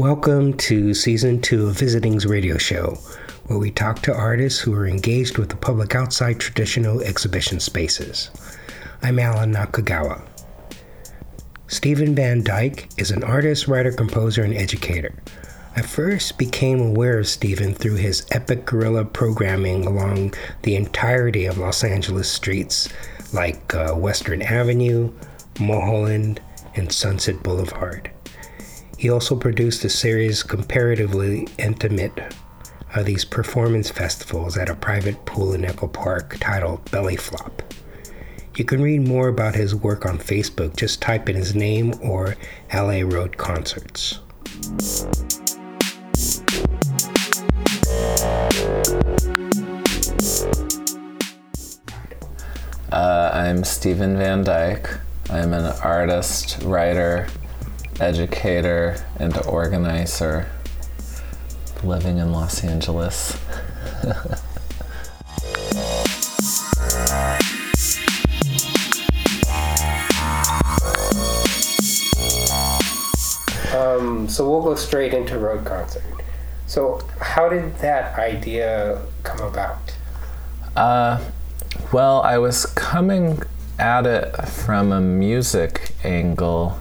Welcome 0.00 0.54
to 0.54 0.94
season 0.94 1.42
two 1.42 1.66
of 1.66 1.78
Visiting's 1.78 2.24
radio 2.24 2.56
show, 2.56 2.94
where 3.44 3.58
we 3.58 3.70
talk 3.70 4.00
to 4.04 4.14
artists 4.14 4.58
who 4.58 4.72
are 4.72 4.86
engaged 4.86 5.36
with 5.36 5.50
the 5.50 5.56
public 5.56 5.94
outside 5.94 6.40
traditional 6.40 7.02
exhibition 7.02 7.60
spaces. 7.60 8.30
I'm 9.02 9.18
Alan 9.18 9.52
Nakagawa. 9.52 10.26
Stephen 11.66 12.14
Van 12.14 12.42
Dyke 12.42 12.88
is 12.96 13.10
an 13.10 13.22
artist, 13.22 13.68
writer, 13.68 13.92
composer, 13.92 14.42
and 14.42 14.54
educator. 14.54 15.12
I 15.76 15.82
first 15.82 16.38
became 16.38 16.80
aware 16.80 17.18
of 17.18 17.28
Stephen 17.28 17.74
through 17.74 17.96
his 17.96 18.26
epic 18.30 18.64
guerrilla 18.64 19.04
programming 19.04 19.86
along 19.86 20.32
the 20.62 20.76
entirety 20.76 21.44
of 21.44 21.58
Los 21.58 21.84
Angeles 21.84 22.30
streets 22.30 22.88
like 23.34 23.74
uh, 23.74 23.92
Western 23.92 24.40
Avenue, 24.40 25.12
Mulholland, 25.60 26.40
and 26.74 26.90
Sunset 26.90 27.42
Boulevard. 27.42 28.10
He 29.00 29.08
also 29.08 29.34
produced 29.34 29.82
a 29.86 29.88
series 29.88 30.42
comparatively 30.42 31.48
intimate 31.56 32.34
of 32.94 33.06
these 33.06 33.24
performance 33.24 33.88
festivals 33.88 34.58
at 34.58 34.68
a 34.68 34.74
private 34.74 35.24
pool 35.24 35.54
in 35.54 35.64
Echo 35.64 35.88
Park 35.88 36.36
titled 36.38 36.90
Belly 36.90 37.16
Flop. 37.16 37.62
You 38.56 38.66
can 38.66 38.82
read 38.82 39.08
more 39.08 39.28
about 39.28 39.54
his 39.54 39.74
work 39.74 40.04
on 40.04 40.18
Facebook. 40.18 40.76
Just 40.76 41.00
type 41.00 41.30
in 41.30 41.34
his 41.34 41.54
name 41.54 41.94
or 42.02 42.36
LA 42.74 43.00
Road 43.00 43.38
Concerts. 43.38 44.18
Uh, 52.92 53.30
I'm 53.32 53.64
Stephen 53.64 54.18
Van 54.18 54.44
Dyke. 54.44 54.90
I'm 55.30 55.54
an 55.54 55.72
artist, 55.82 56.58
writer, 56.64 57.28
educator, 58.00 59.04
and 59.18 59.36
organizer 59.46 60.50
living 61.82 62.18
in 62.18 62.32
Los 62.32 62.64
Angeles. 62.64 63.38
Um, 73.72 74.28
so 74.28 74.50
we'll 74.50 74.62
go 74.62 74.74
straight 74.74 75.14
into 75.14 75.38
road 75.38 75.64
concert. 75.64 76.02
So, 76.66 77.00
how 77.20 77.48
did 77.48 77.76
that 77.76 78.18
idea 78.18 79.00
come 79.22 79.40
about? 79.40 79.96
Uh, 80.76 81.20
well, 81.92 82.20
I 82.22 82.38
was 82.38 82.66
coming 82.66 83.42
at 83.78 84.06
it 84.06 84.30
from 84.46 84.92
a 84.92 85.00
music 85.00 85.94
angle, 86.04 86.78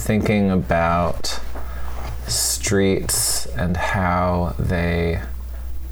thinking 0.00 0.50
about 0.50 1.40
streets 2.26 3.46
and 3.46 3.76
how 3.76 4.54
they 4.58 5.20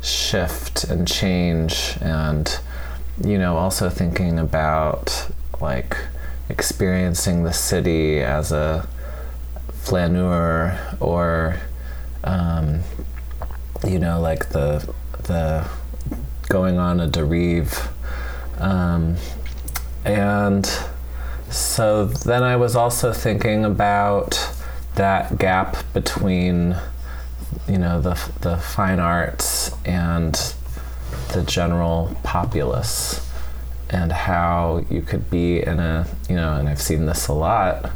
shift 0.03 0.85
and 0.85 1.07
change, 1.07 1.97
and 2.01 2.61
you 3.23 3.39
know, 3.39 3.57
also 3.57 3.89
thinking 3.89 4.39
about 4.39 5.31
like 5.61 5.97
experiencing 6.49 7.45
the 7.45 7.53
city 7.53 8.21
as 8.21 8.53
a 8.53 8.89
flaneur 9.73 10.79
or 11.01 11.61
um, 12.25 12.81
you 13.87 13.99
know 13.99 14.21
like 14.21 14.49
the 14.51 14.93
the 15.25 15.69
going 16.49 16.79
on 16.79 17.01
a 17.01 17.07
derive. 17.07 17.91
Um, 18.59 19.17
and 20.05 20.69
so 21.51 22.07
then 22.07 22.43
I 22.43 22.57
was 22.57 22.77
also 22.77 23.13
thinking 23.13 23.65
about 23.65 24.55
that 24.95 25.39
gap 25.39 25.77
between 25.93 26.77
you 27.69 27.79
know 27.79 28.01
the 28.01 28.19
the 28.41 28.57
fine 28.57 29.01
arts 29.01 29.71
and 29.85 30.35
the 31.33 31.43
general 31.43 32.17
populace 32.23 33.25
and 33.91 34.13
how 34.13 34.85
you 34.91 35.01
could 35.01 35.31
be 35.31 35.63
in 35.63 35.79
a 35.79 36.07
you 36.29 36.37
know 36.37 36.55
and 36.55 36.69
I've 36.69 36.83
seen 36.83 37.07
this 37.07 37.29
a 37.29 37.33
lot 37.33 37.93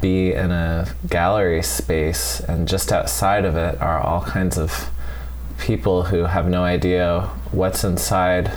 be 0.00 0.32
in 0.32 0.50
a 0.50 0.88
gallery 1.08 1.62
space, 1.62 2.40
and 2.40 2.68
just 2.68 2.92
outside 2.92 3.44
of 3.44 3.56
it 3.56 3.80
are 3.80 4.00
all 4.00 4.22
kinds 4.22 4.58
of 4.58 4.90
people 5.58 6.04
who 6.04 6.24
have 6.24 6.48
no 6.48 6.62
idea 6.62 7.22
what's 7.50 7.82
inside 7.82 8.52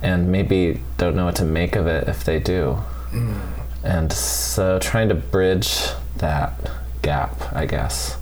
and 0.00 0.32
maybe 0.32 0.80
don't 0.96 1.14
know 1.14 1.26
what 1.26 1.36
to 1.36 1.44
make 1.44 1.76
of 1.76 1.86
it 1.86 2.08
if 2.08 2.24
they 2.24 2.38
do. 2.38 2.78
Mm. 3.10 3.40
And 3.84 4.12
so 4.12 4.78
trying 4.78 5.08
to 5.08 5.14
bridge 5.14 5.88
that 6.18 6.70
gap, 7.02 7.52
I 7.52 7.66
guess. 7.66 8.16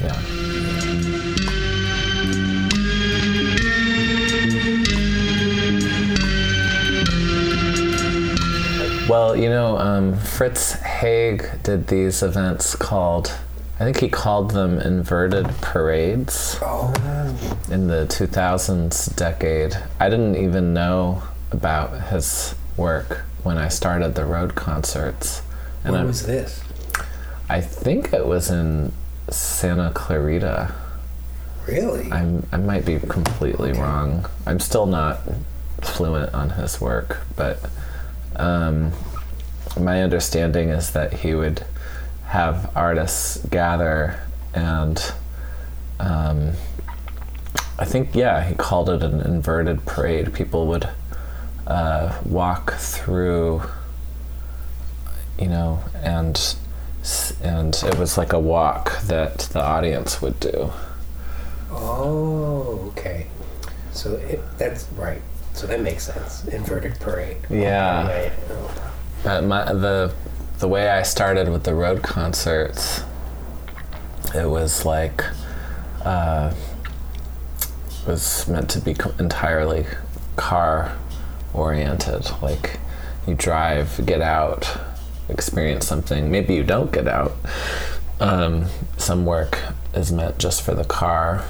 Yeah. 0.00 0.20
Well, 9.08 9.36
you 9.36 9.48
know, 9.48 9.76
um, 9.78 10.16
Fritz 10.16 10.74
Haeg 10.74 11.62
did 11.62 11.88
these 11.88 12.22
events 12.22 12.76
called, 12.76 13.32
I 13.78 13.84
think 13.84 13.98
he 13.98 14.08
called 14.08 14.52
them 14.52 14.78
inverted 14.78 15.46
parades 15.60 16.56
oh. 16.62 16.92
in 17.70 17.88
the 17.88 18.06
2000s 18.06 19.14
decade. 19.16 19.76
I 19.98 20.08
didn't 20.08 20.36
even 20.36 20.72
know 20.72 21.22
about 21.50 22.08
his 22.08 22.54
work 22.76 23.24
when 23.42 23.58
I 23.58 23.68
started 23.68 24.14
the 24.14 24.24
road 24.24 24.54
concerts. 24.54 25.42
And 25.84 25.92
Where 25.94 26.04
was 26.04 26.26
this? 26.26 26.62
I 27.48 27.60
think 27.60 28.12
it 28.12 28.26
was 28.26 28.50
in 28.50 28.92
Santa 29.28 29.90
Clarita. 29.94 30.74
Really? 31.66 32.10
I'm, 32.12 32.46
I 32.52 32.56
might 32.56 32.84
be 32.84 32.98
completely 32.98 33.70
okay. 33.70 33.80
wrong. 33.80 34.26
I'm 34.46 34.60
still 34.60 34.86
not 34.86 35.20
fluent 35.82 36.34
on 36.34 36.50
his 36.50 36.80
work, 36.80 37.18
but 37.36 37.58
um, 38.36 38.92
my 39.78 40.02
understanding 40.02 40.68
is 40.68 40.92
that 40.92 41.12
he 41.12 41.34
would 41.34 41.64
have 42.26 42.70
artists 42.76 43.44
gather 43.46 44.20
and 44.54 45.12
um, 45.98 46.52
I 47.78 47.84
think 47.84 48.14
yeah 48.14 48.46
he 48.46 48.54
called 48.54 48.88
it 48.90 49.02
an 49.02 49.20
inverted 49.20 49.84
parade. 49.86 50.32
People 50.32 50.66
would 50.68 50.88
uh, 51.70 52.20
walk 52.24 52.74
through, 52.74 53.62
you 55.38 55.46
know, 55.46 55.78
and 56.02 56.56
and 57.42 57.74
it 57.86 57.96
was 57.96 58.18
like 58.18 58.32
a 58.32 58.40
walk 58.40 59.00
that 59.02 59.38
the 59.52 59.62
audience 59.62 60.20
would 60.20 60.38
do. 60.40 60.72
Oh, 61.70 62.86
okay. 62.88 63.28
So 63.92 64.16
it, 64.16 64.40
that's 64.58 64.90
right. 64.96 65.22
So 65.54 65.68
that 65.68 65.80
makes 65.80 66.04
sense. 66.04 66.44
Inverted 66.48 66.98
parade. 66.98 67.38
Yeah. 67.48 68.08
Right. 68.08 68.32
But 69.22 69.44
my, 69.44 69.72
the 69.72 70.12
the 70.58 70.66
way 70.66 70.90
I 70.90 71.02
started 71.02 71.48
with 71.48 71.62
the 71.62 71.74
road 71.74 72.02
concerts, 72.02 73.04
it 74.34 74.50
was 74.50 74.84
like 74.84 75.24
uh, 76.04 76.52
was 78.08 78.48
meant 78.48 78.68
to 78.70 78.80
be 78.80 78.96
entirely 79.20 79.86
car 80.34 80.96
oriented. 81.54 82.30
Like 82.42 82.78
you 83.26 83.34
drive, 83.34 84.00
get 84.06 84.20
out, 84.20 84.78
experience 85.28 85.86
something. 85.86 86.30
Maybe 86.30 86.54
you 86.54 86.62
don't 86.62 86.92
get 86.92 87.08
out. 87.08 87.32
Um, 88.20 88.66
some 88.96 89.24
work 89.24 89.58
is 89.94 90.12
meant 90.12 90.38
just 90.38 90.62
for 90.62 90.74
the 90.74 90.84
car, 90.84 91.44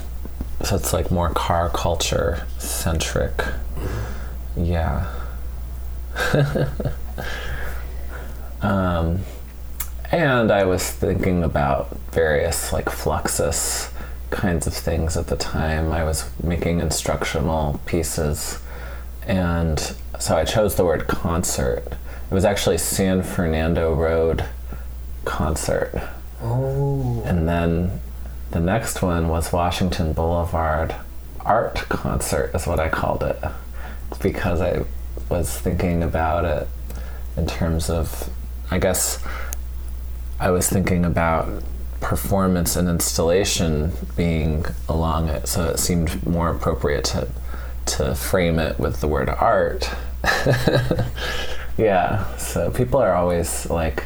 so 0.63 0.75
it's 0.75 0.93
like 0.93 1.11
more 1.11 1.29
car 1.29 1.69
culture 1.69 2.45
centric. 2.57 3.43
Yeah. 4.55 5.07
um, 8.61 9.21
and 10.11 10.51
I 10.51 10.65
was 10.65 10.89
thinking 10.89 11.43
about 11.43 11.95
various 12.11 12.73
like 12.73 12.85
Fluxus 12.85 13.91
kinds 14.29 14.67
of 14.67 14.73
things 14.73 15.15
at 15.15 15.27
the 15.27 15.37
time. 15.37 15.91
I 15.91 16.03
was 16.03 16.29
making 16.41 16.79
instructional 16.79 17.79
pieces, 17.85 18.59
and 19.27 19.79
so 20.19 20.37
I 20.37 20.43
chose 20.45 20.75
the 20.75 20.85
word 20.85 21.07
concert. 21.07 21.83
It 22.29 22.33
was 22.33 22.45
actually 22.45 22.77
San 22.77 23.23
Fernando 23.23 23.93
Road 23.93 24.45
concert. 25.25 25.93
Oh. 26.41 27.21
And 27.25 27.47
then 27.47 27.99
the 28.51 28.59
next 28.59 29.01
one 29.01 29.27
was 29.27 29.51
Washington 29.51 30.13
Boulevard 30.13 30.95
art 31.41 31.75
concert, 31.89 32.51
is 32.53 32.67
what 32.67 32.79
I 32.79 32.89
called 32.89 33.23
it 33.23 33.37
because 34.21 34.61
I 34.61 34.83
was 35.29 35.57
thinking 35.57 36.03
about 36.03 36.45
it 36.45 36.67
in 37.37 37.47
terms 37.47 37.89
of, 37.89 38.29
I 38.69 38.77
guess, 38.77 39.23
I 40.39 40.51
was 40.51 40.69
thinking 40.69 41.05
about 41.05 41.63
performance 42.01 42.75
and 42.75 42.89
installation 42.89 43.91
being 44.15 44.65
along 44.89 45.29
it, 45.29 45.47
so 45.47 45.65
it 45.65 45.79
seemed 45.79 46.25
more 46.25 46.49
appropriate 46.49 47.05
to 47.05 47.27
to 47.87 48.15
frame 48.15 48.59
it 48.59 48.79
with 48.79 49.01
the 49.01 49.07
word 49.07 49.29
art. 49.29 49.89
yeah, 51.77 52.35
so 52.37 52.71
people 52.71 52.99
are 52.99 53.13
always 53.13 53.69
like, 53.69 54.03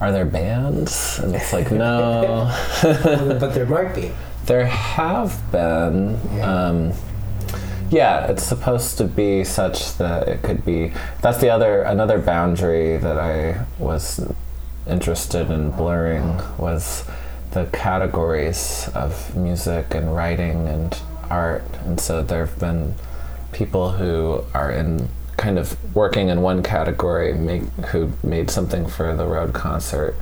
are 0.00 0.12
there 0.12 0.24
bands? 0.24 1.18
And 1.18 1.34
it's 1.34 1.52
like, 1.52 1.70
no. 1.70 2.54
but 2.82 3.54
there 3.54 3.66
might 3.66 3.94
be. 3.94 4.12
There 4.46 4.66
have 4.66 5.40
been. 5.50 6.20
Yeah. 6.34 6.52
Um, 6.52 6.92
yeah, 7.90 8.26
it's 8.26 8.42
supposed 8.42 8.98
to 8.98 9.04
be 9.04 9.44
such 9.44 9.96
that 9.98 10.28
it 10.28 10.42
could 10.42 10.64
be. 10.64 10.92
That's 11.22 11.38
the 11.38 11.50
other 11.50 11.82
another 11.82 12.18
boundary 12.18 12.96
that 12.96 13.18
I 13.18 13.64
was 13.78 14.26
interested 14.86 15.50
in 15.50 15.70
blurring 15.70 16.40
was 16.58 17.04
the 17.52 17.66
categories 17.66 18.90
of 18.94 19.36
music 19.36 19.94
and 19.94 20.14
writing 20.14 20.66
and 20.66 20.98
art, 21.30 21.64
and 21.84 22.00
so 22.00 22.22
there 22.22 22.46
have 22.46 22.58
been 22.58 22.94
people 23.54 23.92
who 23.92 24.44
are 24.52 24.70
in 24.70 25.08
kind 25.36 25.58
of 25.58 25.76
working 25.94 26.28
in 26.28 26.42
one 26.42 26.62
category 26.62 27.32
make, 27.32 27.62
who 27.92 28.12
made 28.22 28.50
something 28.50 28.86
for 28.86 29.14
the 29.16 29.26
road 29.26 29.52
concert 29.52 30.14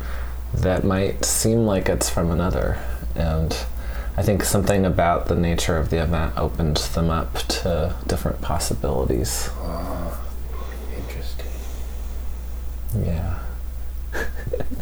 that 0.55 0.85
might 0.85 1.25
seem 1.25 1.67
like 1.67 1.89
it's 1.89 2.09
from 2.09 2.31
another 2.31 2.79
and 3.17 3.57
I 4.17 4.23
think 4.23 4.45
something 4.45 4.85
about 4.85 5.29
the 5.29 5.35
nature 5.35 5.79
of 5.79 5.89
the 5.89 6.03
event 6.03 6.37
opened 6.37 6.77
them 6.77 7.09
up 7.09 7.33
to 7.49 7.95
different 8.07 8.43
possibilities. 8.43 9.49
Ah, 9.63 10.21
interesting. 10.97 11.47
Yeah. 13.03 13.39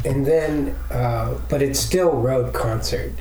And 0.04 0.26
then, 0.26 0.74
uh, 0.90 1.34
but 1.48 1.62
it's 1.62 1.78
still 1.78 2.10
road 2.10 2.52
concert. 2.54 3.12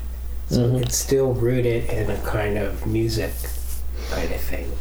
So 0.50 0.62
Mhm. 0.62 0.81
it's 0.81 0.96
still 0.96 1.34
rooted 1.34 1.86
in 1.92 2.10
a 2.10 2.18
kind 2.22 2.58
of 2.58 2.88
music 2.88 3.34
kind 4.10 4.31
of 4.31 4.42
thing. 4.42 4.72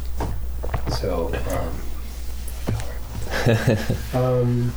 So, 0.91 1.31
um, 4.13 4.13
um, 4.21 4.73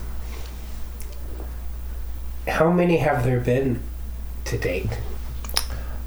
how 2.47 2.71
many 2.71 2.99
have 2.99 3.25
there 3.25 3.41
been 3.41 3.81
to 4.45 4.59
date? 4.59 4.99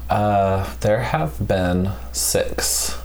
Uh, 0.08 0.72
there 0.80 1.00
have 1.00 1.46
been 1.46 1.92
six. 2.12 2.96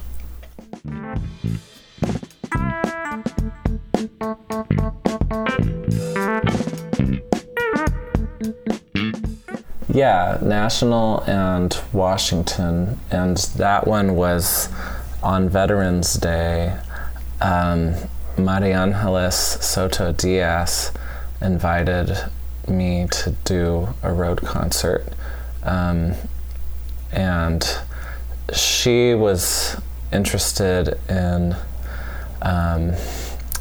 Yeah, 9.88 10.38
National 10.40 11.20
and 11.24 11.78
Washington, 11.92 12.98
and 13.10 13.36
that 13.56 13.86
one 13.86 14.14
was 14.16 14.70
on 15.22 15.48
Veterans 15.50 16.14
Day. 16.14 16.78
Um, 17.42 17.94
Soto 19.60 20.12
Diaz 20.12 20.92
invited 21.40 22.16
me 22.68 23.08
to 23.10 23.30
do 23.44 23.88
a 24.00 24.12
road 24.12 24.42
concert. 24.42 25.04
Um, 25.64 26.14
and 27.10 27.66
she 28.54 29.14
was 29.14 29.76
interested 30.12 31.00
in 31.08 31.56
um, 32.42 32.92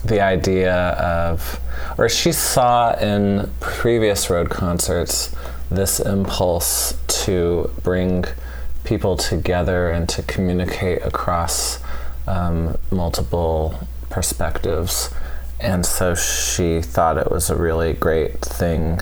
the 0.06 0.22
idea 0.22 0.76
of, 0.92 1.60
or 1.98 2.08
she 2.08 2.32
saw 2.32 2.94
in 3.00 3.52
previous 3.60 4.30
road 4.30 4.52
concerts 4.52 5.36
this 5.72 6.00
impulse 6.00 6.98
to 7.08 7.72
bring 7.82 8.26
people 8.84 9.18
together 9.18 9.90
and 9.90 10.08
to 10.10 10.22
communicate 10.24 11.02
across 11.04 11.81
um, 12.28 12.78
multiple 12.92 13.88
perspectives. 14.10 15.10
And 15.60 15.86
so 15.86 16.16
she 16.16 16.82
thought 16.82 17.18
it 17.18 17.32
was 17.32 17.50
a 17.50 17.56
really 17.56 17.94
great 17.94 18.42
thing, 18.42 19.00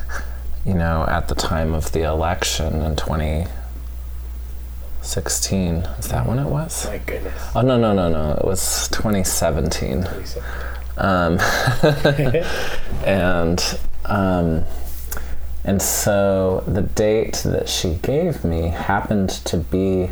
you 0.65 0.73
know, 0.73 1.05
at 1.07 1.29
the 1.29 1.35
time 1.35 1.73
of 1.73 1.91
the 1.93 2.01
election 2.01 2.81
in 2.81 2.95
2016. 2.95 5.75
Is 5.75 6.07
that 6.09 6.27
when 6.27 6.39
it 6.39 6.47
was? 6.47 6.85
My 6.87 6.97
goodness. 6.97 7.51
Oh, 7.55 7.61
no, 7.61 7.79
no, 7.79 7.93
no, 7.93 8.09
no. 8.09 8.33
It 8.33 8.43
was 8.45 8.89
2017. 8.89 10.05
Um, 10.97 11.39
and 13.05 13.79
um, 14.03 14.65
and 15.63 15.81
so 15.81 16.63
the 16.67 16.81
date 16.81 17.41
that 17.45 17.69
she 17.69 17.93
gave 17.95 18.43
me 18.43 18.67
happened 18.69 19.29
to 19.29 19.57
be 19.57 20.09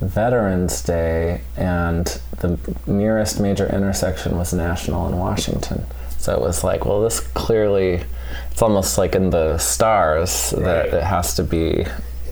Veterans 0.00 0.82
Day, 0.82 1.40
and 1.56 2.06
the 2.38 2.58
nearest 2.86 3.40
major 3.40 3.66
intersection 3.66 4.36
was 4.36 4.52
National 4.52 5.08
in 5.08 5.16
Washington. 5.16 5.84
So 6.18 6.34
it 6.34 6.40
was 6.40 6.64
like, 6.64 6.84
well, 6.84 7.02
this 7.02 7.20
clearly, 7.20 8.02
it's 8.50 8.60
almost 8.60 8.98
like 8.98 9.14
in 9.14 9.30
the 9.30 9.58
stars 9.58 10.50
that 10.50 10.86
it 10.92 11.02
has 11.02 11.34
to 11.34 11.44
be 11.44 11.86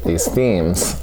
these 0.05 0.26
themes. 0.26 1.02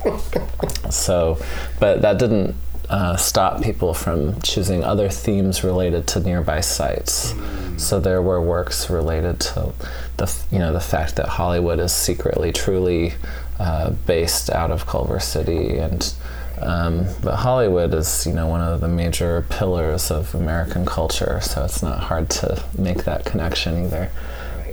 So, 0.90 1.42
but 1.80 2.02
that 2.02 2.20
didn't 2.20 2.56
uh, 2.90 3.16
stop 3.16 3.64
people 3.64 3.94
from 3.94 4.40
choosing 4.42 4.84
other 4.84 5.10
themes 5.10 5.64
related 5.64 6.06
to 6.08 6.20
nearby 6.20 6.60
sites. 6.60 7.34
So 7.78 8.00
there 8.00 8.22
were 8.22 8.42
works 8.42 8.90
related 8.90 9.40
to 9.40 9.74
the 10.18 10.32
you 10.52 10.60
know 10.60 10.74
the 10.74 10.82
fact 10.82 11.16
that 11.16 11.28
Hollywood 11.28 11.80
is 11.80 11.94
secretly 11.94 12.52
truly 12.52 13.14
uh, 13.60 13.92
based 14.06 14.50
out 14.50 14.70
of 14.72 14.86
Culver 14.86 15.20
City 15.20 15.78
and. 15.78 16.14
Um, 16.62 17.08
but 17.24 17.38
Hollywood 17.38 17.94
is, 17.94 18.28
you 18.28 18.34
know, 18.34 18.48
one 18.48 18.62
of 18.62 18.82
the 18.82 18.88
major 18.88 19.46
pillars 19.50 20.12
of 20.12 20.36
American 20.36 20.86
culture, 20.86 21.40
so 21.42 21.66
it's 21.66 21.82
not 21.82 22.04
hard 22.04 22.30
to 22.32 22.64
make 22.78 23.04
that 23.06 23.26
connection 23.26 23.86
either. 23.86 24.12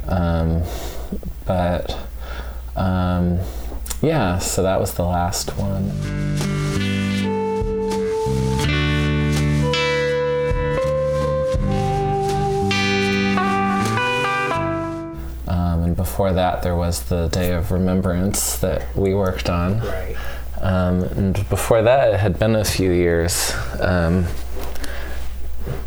Um, 0.07 0.63
but 1.47 1.97
um, 2.77 3.39
yeah, 4.03 4.39
so 4.39 4.63
that 4.63 4.79
was 4.79 4.95
the 4.95 5.05
last 5.05 5.57
one. 5.57 5.91
Um, 15.49 15.83
and 15.83 15.97
before 15.97 16.33
that, 16.35 16.63
there 16.63 16.77
was 16.77 17.05
the 17.05 17.29
Day 17.29 17.53
of 17.53 17.73
Remembrance 17.73 18.59
that 18.59 18.95
we 18.95 19.15
worked 19.15 19.49
on. 19.49 19.81
Right. 19.81 20.17
Um, 20.61 21.03
and 21.05 21.49
before 21.49 21.83
that, 21.83 22.15
it 22.15 22.21
had 22.21 22.39
been 22.39 22.57
a 22.57 22.65
few 22.65 22.91
years. 22.91 23.53
Um, 23.81 24.27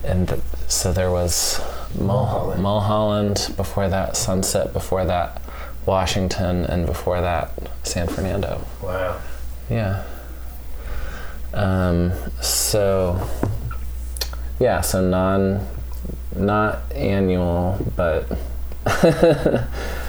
and 0.03 0.27
th- 0.29 0.41
so 0.67 0.93
there 0.93 1.11
was 1.11 1.59
Mulholland. 1.99 2.61
Mulholland, 2.61 3.53
before 3.57 3.89
that, 3.89 4.15
Sunset, 4.15 4.71
before 4.73 5.05
that, 5.05 5.41
Washington, 5.85 6.65
and 6.65 6.85
before 6.85 7.21
that, 7.21 7.51
San 7.83 8.07
Fernando. 8.07 8.61
Wow. 8.81 9.19
Yeah. 9.69 10.03
Um, 11.53 12.13
so, 12.41 13.27
yeah, 14.59 14.81
so 14.81 15.01
non, 15.01 15.67
not 16.35 16.79
annual, 16.93 17.77
but 17.97 18.23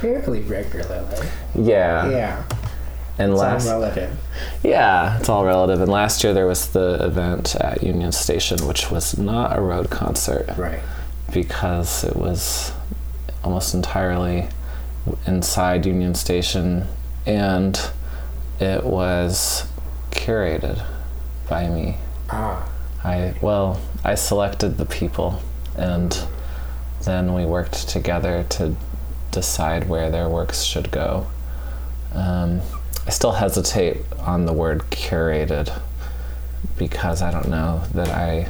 Fairly 0.01 0.41
regularly. 0.43 1.27
yeah. 1.55 2.09
Yeah. 2.09 2.45
And 3.19 3.33
It's 3.33 3.41
last, 3.41 3.69
all 3.69 3.81
relative. 3.81 4.19
Yeah, 4.63 5.19
it's 5.19 5.29
all 5.29 5.45
relative. 5.45 5.81
And 5.81 5.91
last 5.91 6.25
year 6.25 6.33
there 6.33 6.47
was 6.47 6.69
the 6.69 7.05
event 7.05 7.55
at 7.57 7.83
Union 7.83 8.11
Station, 8.13 8.67
which 8.67 8.91
was 8.91 9.19
not 9.19 9.57
a 9.57 9.61
road 9.61 9.91
concert 9.91 10.49
Right. 10.57 10.81
because 11.33 12.05
it 12.05 12.17
was 12.17 12.73
almost 13.45 13.75
entirely 13.75 14.49
inside 15.27 15.85
Union 15.85 16.15
Station 16.15 16.87
and 17.27 17.91
it 18.61 18.85
was 18.85 19.67
curated 20.11 20.83
by 21.49 21.69
me. 21.69 21.97
Ah. 22.31 22.67
I 23.05 23.35
well, 23.43 23.81
I 24.05 24.15
selected 24.15 24.79
the 24.79 24.87
people 24.87 25.41
and 25.77 26.17
then 27.05 27.35
we 27.35 27.45
worked 27.45 27.89
together 27.89 28.45
to 28.51 28.75
decide 29.33 29.89
where 29.89 30.11
their 30.11 30.29
works 30.29 30.63
should 30.63 30.91
go. 30.93 31.27
Um, 32.15 32.61
I 33.07 33.11
still 33.11 33.33
hesitate 33.33 33.99
on 34.21 34.47
the 34.47 34.53
word 34.53 34.81
curated 34.91 35.73
because 36.79 37.21
I 37.23 37.31
don't 37.31 37.49
know 37.49 37.83
that 37.95 38.09
I 38.09 38.49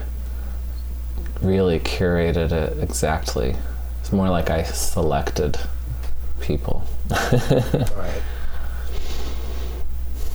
really 1.40 1.78
curated 1.80 2.52
it 2.52 2.78
exactly. 2.82 3.56
It's 4.00 4.12
more 4.12 4.28
like 4.30 4.50
I 4.50 4.62
selected 4.64 5.59
people. 6.40 6.85
Right. 7.12 8.23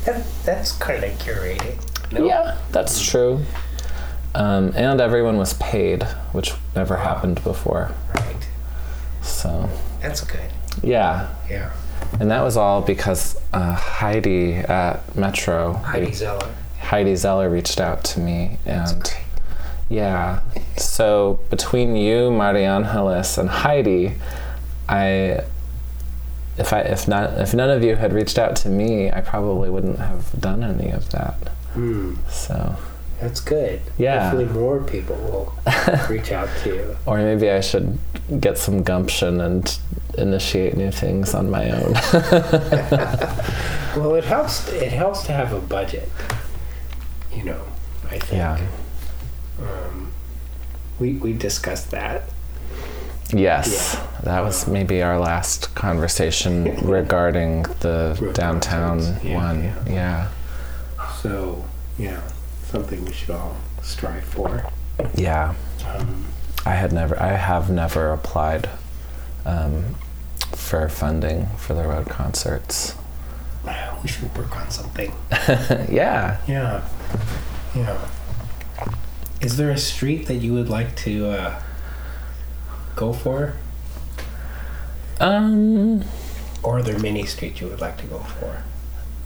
That, 0.06 0.26
that's 0.46 0.72
kind 0.74 1.04
of 1.04 1.12
curated. 1.20 1.78
No? 2.14 2.26
Yeah, 2.26 2.58
that's 2.72 3.02
true. 3.06 3.44
Um, 4.34 4.72
and 4.76 5.02
everyone 5.02 5.38
was 5.38 5.54
paid, 5.56 6.04
which 6.32 6.54
never 6.76 6.96
Wow. 6.96 7.04
happened 7.04 7.44
before. 7.44 7.92
Right. 8.16 8.48
So, 9.22 9.70
That's 10.02 10.22
good. 10.22 10.50
yeah. 10.82 11.28
Yeah. 11.50 11.72
And 12.20 12.32
that 12.32 12.42
was 12.42 12.58
all 12.58 12.82
because 12.82 13.40
uh, 13.54 13.74
Heidi 13.74 14.56
at 14.56 15.16
Metro, 15.16 15.74
Heidi 15.74 16.14
Zeller. 16.14 16.54
Heidi 16.80 17.16
Zeller 17.16 17.50
reached 17.50 17.80
out 17.80 18.04
to 18.06 18.20
me. 18.20 18.58
And 18.66 19.14
yeah, 19.90 20.42
so 20.78 21.40
between 21.50 21.96
you, 21.96 22.32
Maria 22.32 22.70
Angeles, 22.76 23.38
and 23.38 23.50
Heidi, 23.50 24.14
I 24.90 25.44
if 26.58 26.74
I 26.74 26.80
if 26.82 27.08
not 27.08 27.40
if 27.40 27.54
none 27.54 27.70
of 27.70 27.84
you 27.84 27.96
had 27.96 28.14
reached 28.14 28.38
out 28.40 28.56
to 28.58 28.70
me, 28.70 29.12
I 29.12 29.22
probably 29.22 29.70
wouldn't 29.70 30.00
have 30.00 30.32
done 30.40 30.64
any 30.64 30.92
of 30.92 31.10
that. 31.12 31.36
Hmm. 31.74 32.16
So 32.30 32.76
That's 33.20 33.40
good. 33.42 33.82
Yeah. 33.98 34.30
Hopefully 34.32 34.46
more 34.46 34.82
people 34.84 35.16
will 35.18 35.54
reach 36.10 36.32
out 36.32 36.50
to 36.64 36.70
you. 36.76 36.98
or 37.06 37.18
maybe 37.18 37.50
I 37.50 37.62
should 37.62 37.98
get 38.40 38.58
some 38.58 38.82
gumption 38.84 39.40
and 39.42 39.78
initiate 40.18 40.76
new 40.78 40.92
things 40.92 41.34
on 41.34 41.50
my 41.50 41.70
own. 41.72 41.94
Well, 43.98 44.14
it 44.14 44.26
helps. 44.26 44.68
It 44.74 44.92
helps 44.92 45.24
to 45.24 45.32
have 45.32 45.54
a 45.54 45.60
budget. 45.60 46.08
You 47.34 47.44
know, 47.46 47.62
I 48.06 48.20
think. 48.20 48.32
yeah. 48.34 48.68
Um, 49.60 50.12
we 51.00 51.14
we 51.14 51.34
discussed 51.34 51.90
that. 51.92 52.30
Yes. 53.34 53.96
Yeah. 53.96 54.22
That 54.24 54.42
was 54.42 54.68
maybe 54.68 55.02
our 55.02 55.20
last 55.20 55.74
conversation 55.74 56.76
regarding 56.88 57.64
the 57.80 58.16
Road 58.22 58.36
downtown. 58.36 59.00
Yeah, 59.24 59.36
one. 59.36 59.64
yeah. 59.64 59.84
Yeah. 59.90 60.30
So 61.22 61.66
yeah, 61.98 62.22
something 62.66 63.04
we 63.04 63.14
should 63.14 63.32
all 63.32 63.58
strive 63.82 64.24
for. 64.26 64.64
Yeah. 65.16 65.56
Um, 65.88 66.26
I 66.68 66.74
had 66.76 66.92
never 66.94 67.20
I 67.20 67.34
have 67.34 67.72
never 67.72 68.12
applied 68.14 68.70
um, 69.44 69.96
for 70.68 70.90
funding 70.90 71.48
for 71.58 71.74
the 71.74 71.84
road 71.88 72.08
concerts. 72.10 72.94
we 74.04 74.08
should 74.10 74.36
work 74.38 74.56
on 74.58 74.70
something. 74.70 75.14
yeah. 75.90 76.38
Yeah, 76.48 76.88
yeah. 77.74 77.98
Is 79.42 79.56
there 79.56 79.72
a 79.72 79.78
street 79.78 80.28
that 80.28 80.36
you 80.36 80.54
would 80.54 80.68
like 80.70 80.96
to 80.98 81.28
uh, 81.30 81.62
go 82.96 83.14
for, 83.14 83.54
Um 85.20 86.04
or 86.64 86.80
are 86.80 86.84
there 86.84 87.00
many 87.00 87.26
streets 87.26 87.62
you 87.62 87.68
would 87.70 87.80
like 87.82 87.98
to 88.00 88.06
go 88.08 88.20
for? 88.20 88.64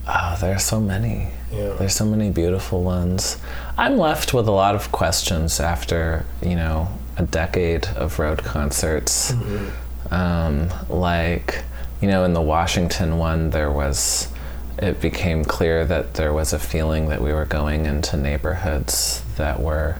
oh, 0.07 0.37
there 0.41 0.55
are 0.55 0.59
so 0.59 0.79
many. 0.79 1.29
Yeah. 1.51 1.73
There's 1.79 1.95
so 1.95 2.05
many 2.05 2.29
beautiful 2.29 2.83
ones. 2.83 3.37
I'm 3.77 3.97
left 3.97 4.33
with 4.33 4.47
a 4.47 4.51
lot 4.51 4.75
of 4.75 4.91
questions 4.91 5.59
after, 5.59 6.25
you 6.41 6.55
know, 6.55 6.87
a 7.17 7.23
decade 7.23 7.85
of 7.95 8.19
road 8.19 8.39
concerts. 8.43 9.31
Mhm. 9.31 9.71
Um, 10.11 10.69
like, 10.89 11.63
you 12.01 12.07
know, 12.07 12.23
in 12.23 12.33
the 12.33 12.41
Washington 12.41 13.17
one, 13.17 13.49
there 13.49 13.71
was, 13.71 14.31
it 14.77 15.01
became 15.01 15.43
clear 15.45 15.85
that 15.85 16.15
there 16.15 16.33
was 16.33 16.53
a 16.53 16.59
feeling 16.59 17.09
that 17.09 17.21
we 17.21 17.31
were 17.31 17.45
going 17.45 17.85
into 17.85 18.17
neighborhoods 18.17 19.23
that 19.37 19.59
were, 19.61 19.97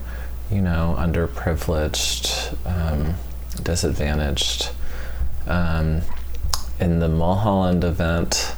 you 0.51 0.61
know, 0.61 0.95
underprivileged, 0.97 2.57
um, 2.65 3.15
disadvantaged. 3.63 4.69
Um, 5.47 6.01
in 6.79 6.99
the 6.99 7.07
Mulholland 7.07 7.83
event, 7.83 8.55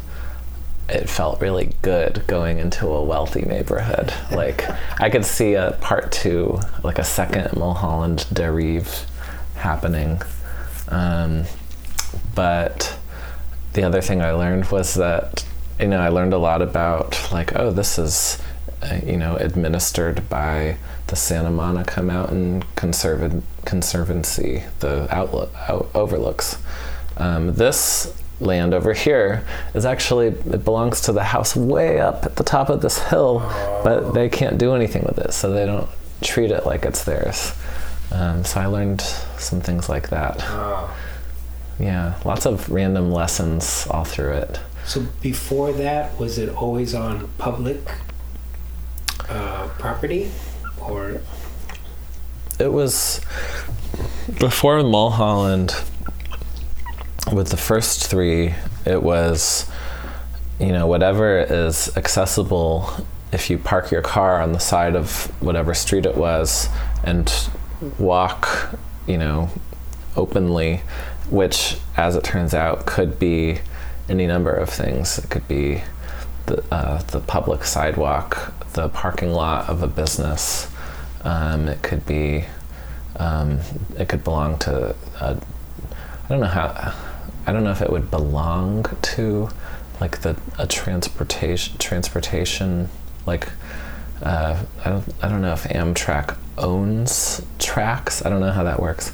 it 0.90 1.10
felt 1.10 1.42
really 1.42 1.74
good 1.82 2.24
going 2.28 2.60
into 2.60 2.88
a 2.88 3.04
wealthy 3.04 3.42
neighborhood. 3.42 4.14
Like 4.34 4.68
I 5.00 5.12
could 5.12 5.26
see 5.26 5.54
a 5.54 5.78
part 5.80 6.12
two, 6.12 6.60
like 6.84 6.98
a 6.98 7.04
second 7.04 7.56
Mulholland 7.56 8.26
Derive 8.34 9.06
happening. 9.56 10.22
Um, 10.94 11.46
but 12.36 12.98
the 13.74 13.84
other 13.84 14.02
thing 14.02 14.22
I 14.22 14.32
learned 14.32 14.66
was 14.72 14.94
that 14.96 15.46
you 15.80 15.88
know 15.88 16.00
I 16.00 16.10
learned 16.10 16.34
a 16.34 16.38
lot 16.38 16.62
about 16.62 17.30
like 17.32 17.56
oh 17.56 17.72
this 17.72 17.98
is 17.98 18.42
uh, 18.84 19.00
you 19.06 19.18
know 19.18 19.36
administered 19.38 20.30
by 20.30 20.78
the 21.08 21.16
Santa 21.16 21.50
Monica 21.52 22.02
Mountain 22.02 22.64
Conserva- 22.76 23.42
Conservancy, 23.66 24.64
the 24.80 25.08
outlook 25.14 25.52
out, 25.68 25.90
overlooks. 25.94 26.58
Um, 27.18 27.54
this 27.54 28.14
land 28.40 28.74
over 28.74 28.94
here 28.94 29.46
is 29.74 29.86
actually 29.86 30.28
it 30.28 30.64
belongs 30.64 31.02
to 31.02 31.12
the 31.12 31.24
house 31.24 31.56
way 31.56 32.00
up 32.00 32.26
at 32.26 32.36
the 32.36 32.44
top 32.44 32.70
of 32.70 32.82
this 32.82 33.00
hill, 33.10 33.40
but 33.84 34.14
they 34.14 34.30
can't 34.30 34.58
do 34.58 34.74
anything 34.74 35.04
with 35.04 35.18
it, 35.18 35.34
so 35.34 35.52
they 35.52 35.66
don't 35.66 35.90
treat 36.22 36.52
it 36.52 36.66
like 36.66 36.86
it's 36.86 37.04
theirs. 37.04 37.54
Um, 38.12 38.44
so 38.44 38.62
I 38.62 38.66
learned 38.68 39.02
some 39.02 39.62
things 39.62 39.90
like 39.90 40.10
that. 40.10 40.38
Oh. 40.42 40.96
Yeah, 41.80 42.20
lots 42.24 42.46
of 42.46 42.70
random 42.70 43.12
lessons 43.12 43.88
all 43.90 44.06
through 44.06 44.34
it. 44.34 44.60
So 44.86 45.06
before 45.22 45.72
that, 45.74 46.20
was 46.20 46.38
it 46.38 46.50
always 46.50 46.94
on 46.94 47.30
public 47.38 47.80
uh, 49.30 49.70
property, 49.80 50.30
or 50.80 51.22
It 52.60 52.72
was 52.72 53.22
before 54.40 54.84
Mulholland. 54.84 55.76
With 57.32 57.50
the 57.50 57.58
first 57.58 58.08
three, 58.08 58.54
it 58.86 59.02
was, 59.02 59.66
you 60.60 60.74
know, 60.74 60.86
whatever 60.86 61.40
is 61.40 61.96
accessible. 61.98 62.94
If 63.32 63.50
you 63.50 63.58
park 63.58 63.90
your 63.90 64.02
car 64.02 64.42
on 64.42 64.52
the 64.52 64.60
side 64.60 64.96
of 64.96 65.32
whatever 65.42 65.74
street 65.74 66.06
it 66.06 66.16
was 66.16 66.68
and 67.04 67.32
walk, 68.00 68.78
you 69.08 69.18
know, 69.18 69.50
openly, 70.16 70.82
which, 71.30 71.78
as 71.96 72.16
it 72.16 72.24
turns 72.24 72.54
out, 72.54 72.86
could 72.86 73.20
be 73.20 73.60
any 74.10 74.28
number 74.28 74.54
of 74.54 74.70
things. 74.70 75.18
It 75.18 75.30
could 75.30 75.48
be 75.48 75.82
the 76.46 76.64
uh, 76.72 77.02
the 77.04 77.20
public 77.20 77.64
sidewalk, 77.64 78.54
the 78.74 78.90
parking 78.90 79.32
lot 79.32 79.70
of 79.70 79.82
a 79.82 79.88
business. 79.88 80.70
Um, 81.24 81.68
it 81.68 81.82
could 81.82 82.06
be. 82.06 82.46
Um, 83.16 83.60
it 83.98 84.10
could 84.10 84.24
belong 84.24 84.58
to. 84.60 84.96
A, 85.20 85.38
I 86.26 86.30
don't 86.30 86.40
know 86.40 86.48
how. 86.48 86.94
I 87.46 87.52
don't 87.52 87.64
know 87.64 87.72
if 87.72 87.82
it 87.82 87.92
would 87.92 88.10
belong 88.10 88.86
to, 89.02 89.50
like 90.00 90.22
the 90.22 90.38
a 90.58 90.68
transportation 90.68 91.78
transportation 91.78 92.90
like. 93.26 93.50
Uh, 94.24 94.64
I 94.84 94.90
don't. 94.90 95.06
I 95.22 95.30
don't 95.30 95.42
know 95.42 95.54
if 95.54 95.64
Amtrak 95.66 96.38
owns 96.58 97.46
tracks. 97.60 98.26
I 98.26 98.30
don't 98.30 98.40
know 98.40 98.52
how 98.52 98.64
that 98.64 98.82
works, 98.82 99.14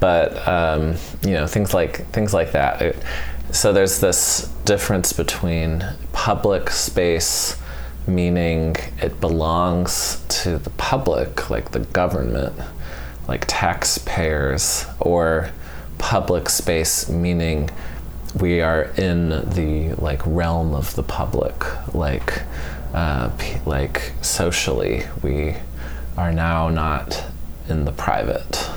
but 0.00 0.46
um, 0.46 0.94
you 1.22 1.32
know 1.32 1.46
things 1.46 1.74
like 1.74 2.06
things 2.12 2.32
like 2.32 2.52
that. 2.52 2.80
It, 2.80 2.96
so 3.50 3.72
there's 3.72 4.00
this 4.00 4.48
difference 4.64 5.12
between 5.12 5.84
public 6.12 6.70
space 6.70 7.60
meaning 8.06 8.76
it 9.00 9.20
belongs 9.20 10.22
to 10.28 10.58
the 10.58 10.70
public 10.70 11.48
like 11.50 11.70
the 11.70 11.80
government 11.80 12.54
like 13.28 13.44
taxpayers 13.46 14.86
or 15.00 15.50
public 15.98 16.48
space 16.50 17.08
meaning 17.08 17.70
we 18.40 18.60
are 18.60 18.82
in 18.96 19.28
the 19.28 19.94
like 19.98 20.20
realm 20.26 20.74
of 20.74 20.94
the 20.96 21.02
public 21.02 21.64
like 21.94 22.42
uh, 22.94 23.30
like 23.66 24.12
socially 24.22 25.02
we 25.22 25.54
are 26.16 26.32
now 26.32 26.68
not 26.68 27.24
in 27.68 27.84
the 27.84 27.92
private 27.92 28.68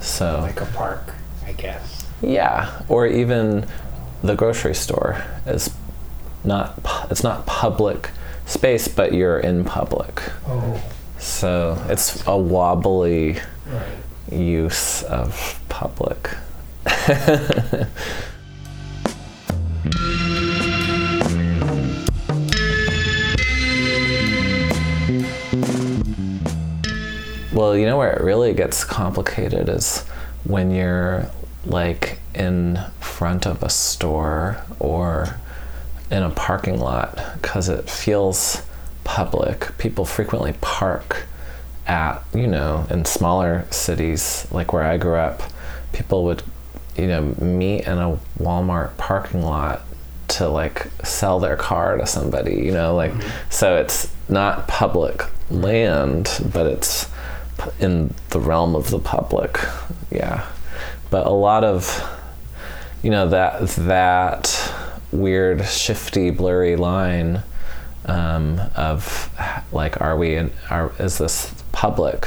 so 0.00 0.40
like 0.40 0.60
a 0.60 0.66
park? 0.66 1.14
I 1.44 1.52
guess. 1.52 2.06
yeah, 2.22 2.82
or 2.88 3.06
even 3.06 3.66
the 4.22 4.34
grocery 4.34 4.74
store 4.74 5.22
is 5.46 5.74
not 6.44 6.78
it's 7.10 7.22
not 7.24 7.46
public 7.46 8.10
space, 8.46 8.88
but 8.88 9.12
you're 9.12 9.40
in 9.40 9.64
public. 9.64 10.22
Oh, 10.46 10.80
So 11.18 11.82
it's 11.88 12.24
a 12.26 12.36
wobbly 12.36 13.40
right. 13.66 14.32
use 14.32 15.02
of 15.02 15.60
public. 15.68 16.30
Well, 27.58 27.76
you 27.76 27.86
know 27.86 27.98
where 27.98 28.12
it 28.12 28.22
really 28.22 28.54
gets 28.54 28.84
complicated 28.84 29.68
is 29.68 30.04
when 30.44 30.70
you're 30.70 31.28
like 31.66 32.20
in 32.32 32.78
front 33.00 33.46
of 33.46 33.64
a 33.64 33.68
store 33.68 34.62
or 34.78 35.40
in 36.08 36.22
a 36.22 36.30
parking 36.30 36.78
lot 36.78 37.18
because 37.34 37.68
it 37.68 37.90
feels 37.90 38.62
public. 39.02 39.76
People 39.76 40.04
frequently 40.04 40.52
park 40.60 41.26
at, 41.88 42.22
you 42.32 42.46
know, 42.46 42.86
in 42.90 43.04
smaller 43.04 43.66
cities 43.72 44.46
like 44.52 44.72
where 44.72 44.84
I 44.84 44.96
grew 44.96 45.16
up, 45.16 45.42
people 45.92 46.22
would, 46.26 46.44
you 46.96 47.08
know, 47.08 47.34
meet 47.40 47.88
in 47.88 47.98
a 47.98 48.20
Walmart 48.38 48.96
parking 48.98 49.42
lot 49.42 49.82
to 50.28 50.46
like 50.46 50.86
sell 51.02 51.40
their 51.40 51.56
car 51.56 51.96
to 51.96 52.06
somebody, 52.06 52.54
you 52.54 52.70
know, 52.70 52.94
like 52.94 53.10
mm-hmm. 53.10 53.50
so 53.50 53.74
it's 53.74 54.12
not 54.28 54.68
public 54.68 55.24
land, 55.50 56.40
but 56.52 56.66
it's 56.66 57.08
in 57.80 58.14
the 58.30 58.40
realm 58.40 58.74
of 58.74 58.90
the 58.90 58.98
public. 58.98 59.58
Yeah. 60.10 60.46
But 61.10 61.26
a 61.26 61.30
lot 61.30 61.64
of 61.64 62.06
you 63.02 63.10
know 63.10 63.28
that 63.28 63.68
that 63.70 64.72
weird 65.12 65.64
shifty 65.64 66.30
blurry 66.30 66.76
line 66.76 67.42
um, 68.04 68.60
of 68.76 69.30
like 69.72 70.00
are 70.00 70.16
we 70.16 70.34
in 70.36 70.52
are 70.70 70.92
is 70.98 71.18
this 71.18 71.54
public 71.72 72.26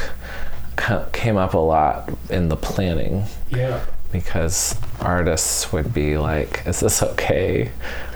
came 1.12 1.36
up 1.36 1.54
a 1.54 1.58
lot 1.58 2.10
in 2.30 2.48
the 2.48 2.56
planning 2.56 3.24
Yeah. 3.50 3.84
because 4.10 4.74
artists 5.00 5.72
would 5.72 5.92
be 5.94 6.16
like, 6.18 6.62
is 6.66 6.80
this 6.80 7.02
okay? 7.02 7.70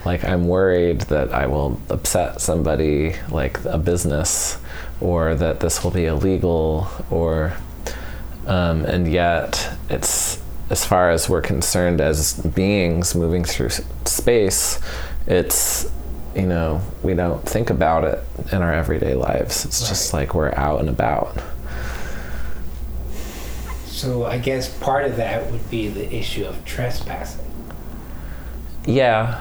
Like, 0.05 0.25
I'm 0.25 0.49
worried 0.49 1.03
that 1.03 1.33
I 1.33 1.47
will 1.47 1.81
upset 1.91 2.41
somebody, 2.41 3.15
like 3.31 3.63
a 3.65 3.79
business, 3.79 4.59
or 5.01 5.35
that 5.35 5.61
this 5.61 5.85
will 5.85 5.91
be 5.91 6.07
illegal, 6.07 6.89
or, 7.11 7.53
um, 8.47 8.85
and 8.85 9.11
yet 9.11 9.77
it's, 9.91 10.43
as 10.71 10.85
far 10.85 11.11
as 11.11 11.29
we're 11.29 11.43
concerned 11.43 12.01
as 12.01 12.41
beings 12.41 13.15
moving 13.15 13.45
through 13.45 13.71
space, 14.05 14.81
it's, 15.27 15.91
you 16.35 16.47
know, 16.47 16.81
we 17.03 17.15
don't 17.15 17.47
think 17.49 17.71
about 17.71 18.05
it 18.05 18.23
in 18.53 18.63
our 18.63 18.73
everyday 18.73 19.15
lives. 19.15 19.65
It's 19.65 19.81
right. 19.83 19.89
just 19.89 20.13
like 20.13 20.35
we're 20.35 20.55
out 20.55 20.81
and 20.81 20.89
about. 20.89 21.37
So 23.85 24.27
I 24.27 24.39
guess 24.39 24.69
part 24.79 25.05
of 25.05 25.17
that 25.17 25.51
would 25.51 25.71
be 25.71 25.89
the 25.89 26.15
issue 26.15 26.45
of 26.45 26.63
trespassing. 26.65 27.51
Yeah. 28.85 29.41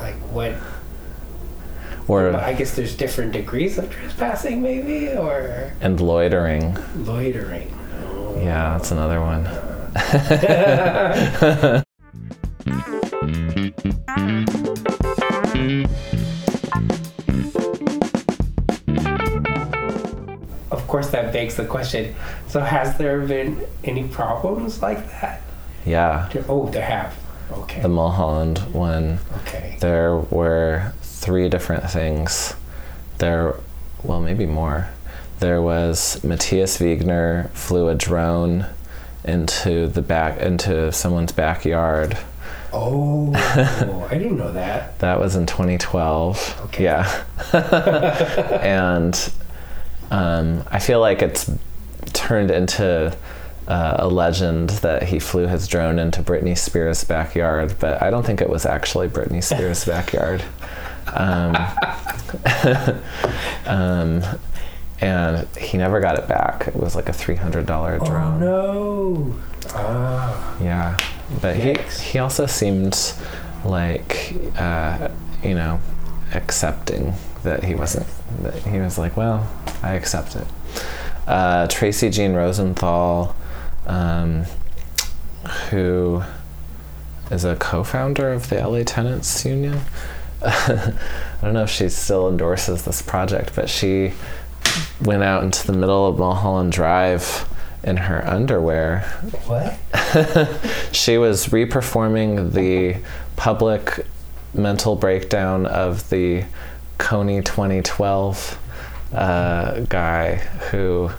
Like 0.00 0.16
what? 0.32 0.54
Or 2.08 2.34
I 2.36 2.52
guess 2.52 2.74
there's 2.74 2.94
different 2.96 3.32
degrees 3.32 3.78
of 3.78 3.90
trespassing, 3.90 4.60
maybe, 4.62 5.08
or 5.08 5.72
and 5.80 6.00
loitering. 6.00 6.76
Loitering. 6.96 7.72
Oh. 8.04 8.36
Yeah, 8.42 8.76
that's 8.76 8.90
another 8.90 9.20
one. 9.20 9.46
Of 20.70 20.86
course, 20.88 21.10
that 21.10 21.32
begs 21.32 21.56
the 21.56 21.64
question. 21.64 22.14
So, 22.48 22.60
has 22.60 22.96
there 22.98 23.20
been 23.20 23.60
any 23.84 24.04
problems 24.04 24.82
like 24.82 25.06
that? 25.10 25.42
Yeah. 25.84 26.30
Oh, 26.48 26.68
there 26.68 26.84
have. 26.84 27.14
Okay. 27.50 27.80
The 27.82 27.88
Mulholland 27.88 28.58
one. 28.72 29.18
Okay. 29.42 29.76
There 29.80 30.16
were 30.16 30.92
three 31.22 31.48
different 31.48 31.88
things. 31.88 32.54
There, 33.18 33.54
well, 34.02 34.20
maybe 34.20 34.44
more. 34.44 34.88
There 35.38 35.62
was 35.62 36.22
Matthias 36.24 36.78
Wegner 36.78 37.48
flew 37.50 37.88
a 37.88 37.94
drone 37.94 38.66
into 39.24 39.86
the 39.86 40.02
back 40.02 40.40
into 40.40 40.90
someone's 40.92 41.32
backyard. 41.32 42.18
Oh, 42.72 43.32
I 44.10 44.18
didn't 44.18 44.38
know 44.38 44.52
that. 44.52 44.98
that 44.98 45.20
was 45.20 45.36
in 45.36 45.46
2012. 45.46 46.60
Okay. 46.64 46.84
Yeah. 46.84 47.24
and 48.62 49.32
um, 50.10 50.64
I 50.70 50.80
feel 50.80 51.00
like 51.00 51.22
it's 51.22 51.50
turned 52.12 52.50
into 52.50 53.16
uh, 53.68 53.96
a 53.98 54.08
legend 54.08 54.70
that 54.70 55.04
he 55.04 55.18
flew 55.18 55.46
his 55.46 55.68
drone 55.68 55.98
into 55.98 56.20
Britney 56.22 56.58
Spears' 56.58 57.04
backyard, 57.04 57.76
but 57.78 58.02
I 58.02 58.10
don't 58.10 58.24
think 58.26 58.40
it 58.40 58.48
was 58.48 58.66
actually 58.66 59.08
Britney 59.08 59.42
Spears' 59.42 59.84
backyard. 59.86 60.42
Um, 61.08 61.56
um, 63.66 64.22
and 65.00 65.48
he 65.56 65.76
never 65.78 66.00
got 66.00 66.18
it 66.18 66.28
back. 66.28 66.68
It 66.68 66.76
was 66.76 66.94
like 66.94 67.08
a 67.08 67.12
three 67.12 67.34
hundred 67.34 67.66
dollar 67.66 67.98
drone. 67.98 68.42
Oh 68.42 69.24
no! 69.24 69.40
Ah. 69.74 70.56
Yeah, 70.62 70.96
but 71.40 71.56
he 71.56 71.74
he 72.02 72.18
also 72.18 72.46
seemed 72.46 73.12
like 73.64 74.34
uh, 74.58 75.08
you 75.42 75.54
know 75.54 75.80
accepting 76.34 77.14
that 77.42 77.64
he 77.64 77.74
wasn't. 77.74 78.06
That 78.42 78.54
he 78.54 78.78
was 78.78 78.96
like, 78.98 79.16
well, 79.16 79.48
I 79.82 79.94
accept 79.94 80.36
it. 80.36 80.46
Uh, 81.26 81.66
Tracy 81.68 82.10
Jeanne 82.10 82.34
Rosenthal, 82.34 83.34
um, 83.86 84.44
who 85.70 86.22
is 87.30 87.44
a 87.44 87.56
co-founder 87.56 88.32
of 88.32 88.48
the 88.48 88.56
LA 88.66 88.82
Tenants 88.84 89.44
Union. 89.44 89.80
I 90.44 90.94
don't 91.42 91.54
know 91.54 91.64
if 91.64 91.70
she 91.70 91.88
still 91.88 92.28
endorses 92.28 92.84
this 92.84 93.02
project, 93.02 93.52
but 93.54 93.68
she 93.68 94.12
went 95.00 95.22
out 95.22 95.42
into 95.44 95.66
the 95.66 95.72
middle 95.72 96.08
of 96.08 96.18
Mulholland 96.18 96.72
Drive 96.72 97.48
in 97.84 97.96
her 97.96 98.26
underwear. 98.26 99.00
What? 99.46 99.78
she 100.92 101.18
was 101.18 101.48
reperforming 101.48 102.52
the 102.52 103.02
public 103.36 104.06
mental 104.54 104.96
breakdown 104.96 105.66
of 105.66 106.08
the 106.10 106.44
Kony 106.98 107.44
2012 107.44 108.58
uh, 109.12 109.80
guy 109.80 110.36
who, 110.70 111.10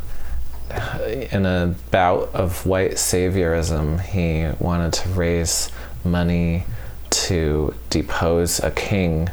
in 1.31 1.45
a 1.45 1.75
bout 1.91 2.33
of 2.33 2.65
white 2.65 2.93
saviorism, 2.93 4.01
he 4.01 4.49
wanted 4.63 4.93
to 4.93 5.09
raise 5.09 5.69
money 6.03 6.65
to 7.13 7.73
depose 7.89 8.59
a 8.59 8.71
king 8.71 9.29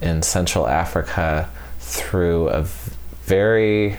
in 0.00 0.22
Central 0.22 0.68
Africa 0.68 1.48
through 1.78 2.48
a 2.48 2.62
very 3.24 3.96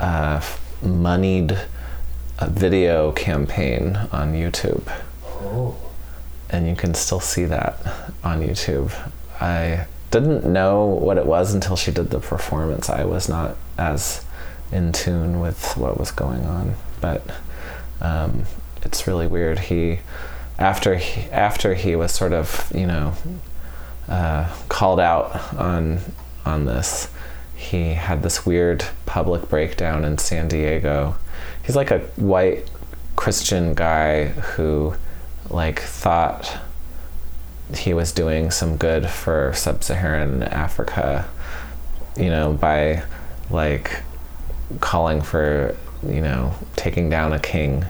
uh, 0.00 0.40
moneyed 0.82 1.58
uh, 2.38 2.46
video 2.46 3.12
campaign 3.12 3.96
on 4.12 4.32
YouTube. 4.34 4.82
Oh. 5.24 5.76
And 6.50 6.68
you 6.68 6.74
can 6.74 6.94
still 6.94 7.20
see 7.20 7.44
that 7.44 7.78
on 8.24 8.40
YouTube. 8.40 8.92
I 9.40 9.86
didn't 10.10 10.44
know 10.44 10.86
what 10.86 11.18
it 11.18 11.26
was 11.26 11.54
until 11.54 11.76
she 11.76 11.92
did 11.92 12.10
the 12.10 12.20
performance. 12.20 12.88
I 12.88 13.04
was 13.04 13.28
not 13.28 13.56
as 13.76 14.24
in 14.72 14.92
tune 14.92 15.40
with 15.40 15.76
what 15.76 15.98
was 15.98 16.10
going 16.10 16.44
on, 16.46 16.74
but 17.00 17.22
um, 18.00 18.44
it's 18.82 19.06
really 19.06 19.26
weird. 19.26 19.58
He 19.58 20.00
after 20.58 20.96
he 20.96 21.22
after 21.30 21.74
he 21.74 21.94
was 21.94 22.12
sort 22.12 22.32
of 22.32 22.70
you 22.74 22.86
know 22.86 23.14
uh, 24.08 24.52
called 24.68 25.00
out 25.00 25.54
on 25.54 26.00
on 26.44 26.64
this, 26.64 27.10
he 27.54 27.94
had 27.94 28.22
this 28.22 28.46
weird 28.46 28.84
public 29.06 29.48
breakdown 29.48 30.04
in 30.04 30.18
San 30.18 30.48
Diego. 30.48 31.16
He's 31.64 31.76
like 31.76 31.90
a 31.90 31.98
white 32.16 32.70
Christian 33.16 33.74
guy 33.74 34.26
who 34.26 34.94
like 35.50 35.80
thought 35.80 36.58
he 37.74 37.92
was 37.92 38.12
doing 38.12 38.50
some 38.50 38.76
good 38.76 39.08
for 39.08 39.52
sub-Saharan 39.54 40.42
Africa, 40.42 41.28
you 42.16 42.30
know, 42.30 42.52
by 42.54 43.02
like 43.50 44.02
calling 44.80 45.20
for, 45.20 45.76
you 46.06 46.20
know, 46.20 46.54
taking 46.76 47.10
down 47.10 47.32
a 47.32 47.38
king, 47.38 47.84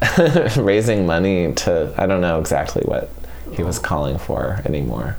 raising 0.56 1.06
money 1.06 1.52
to 1.52 1.94
I 1.96 2.06
don't 2.06 2.20
know 2.20 2.38
exactly 2.38 2.82
what 2.84 3.10
he 3.52 3.62
was 3.62 3.78
calling 3.78 4.18
for 4.18 4.60
anymore. 4.64 5.16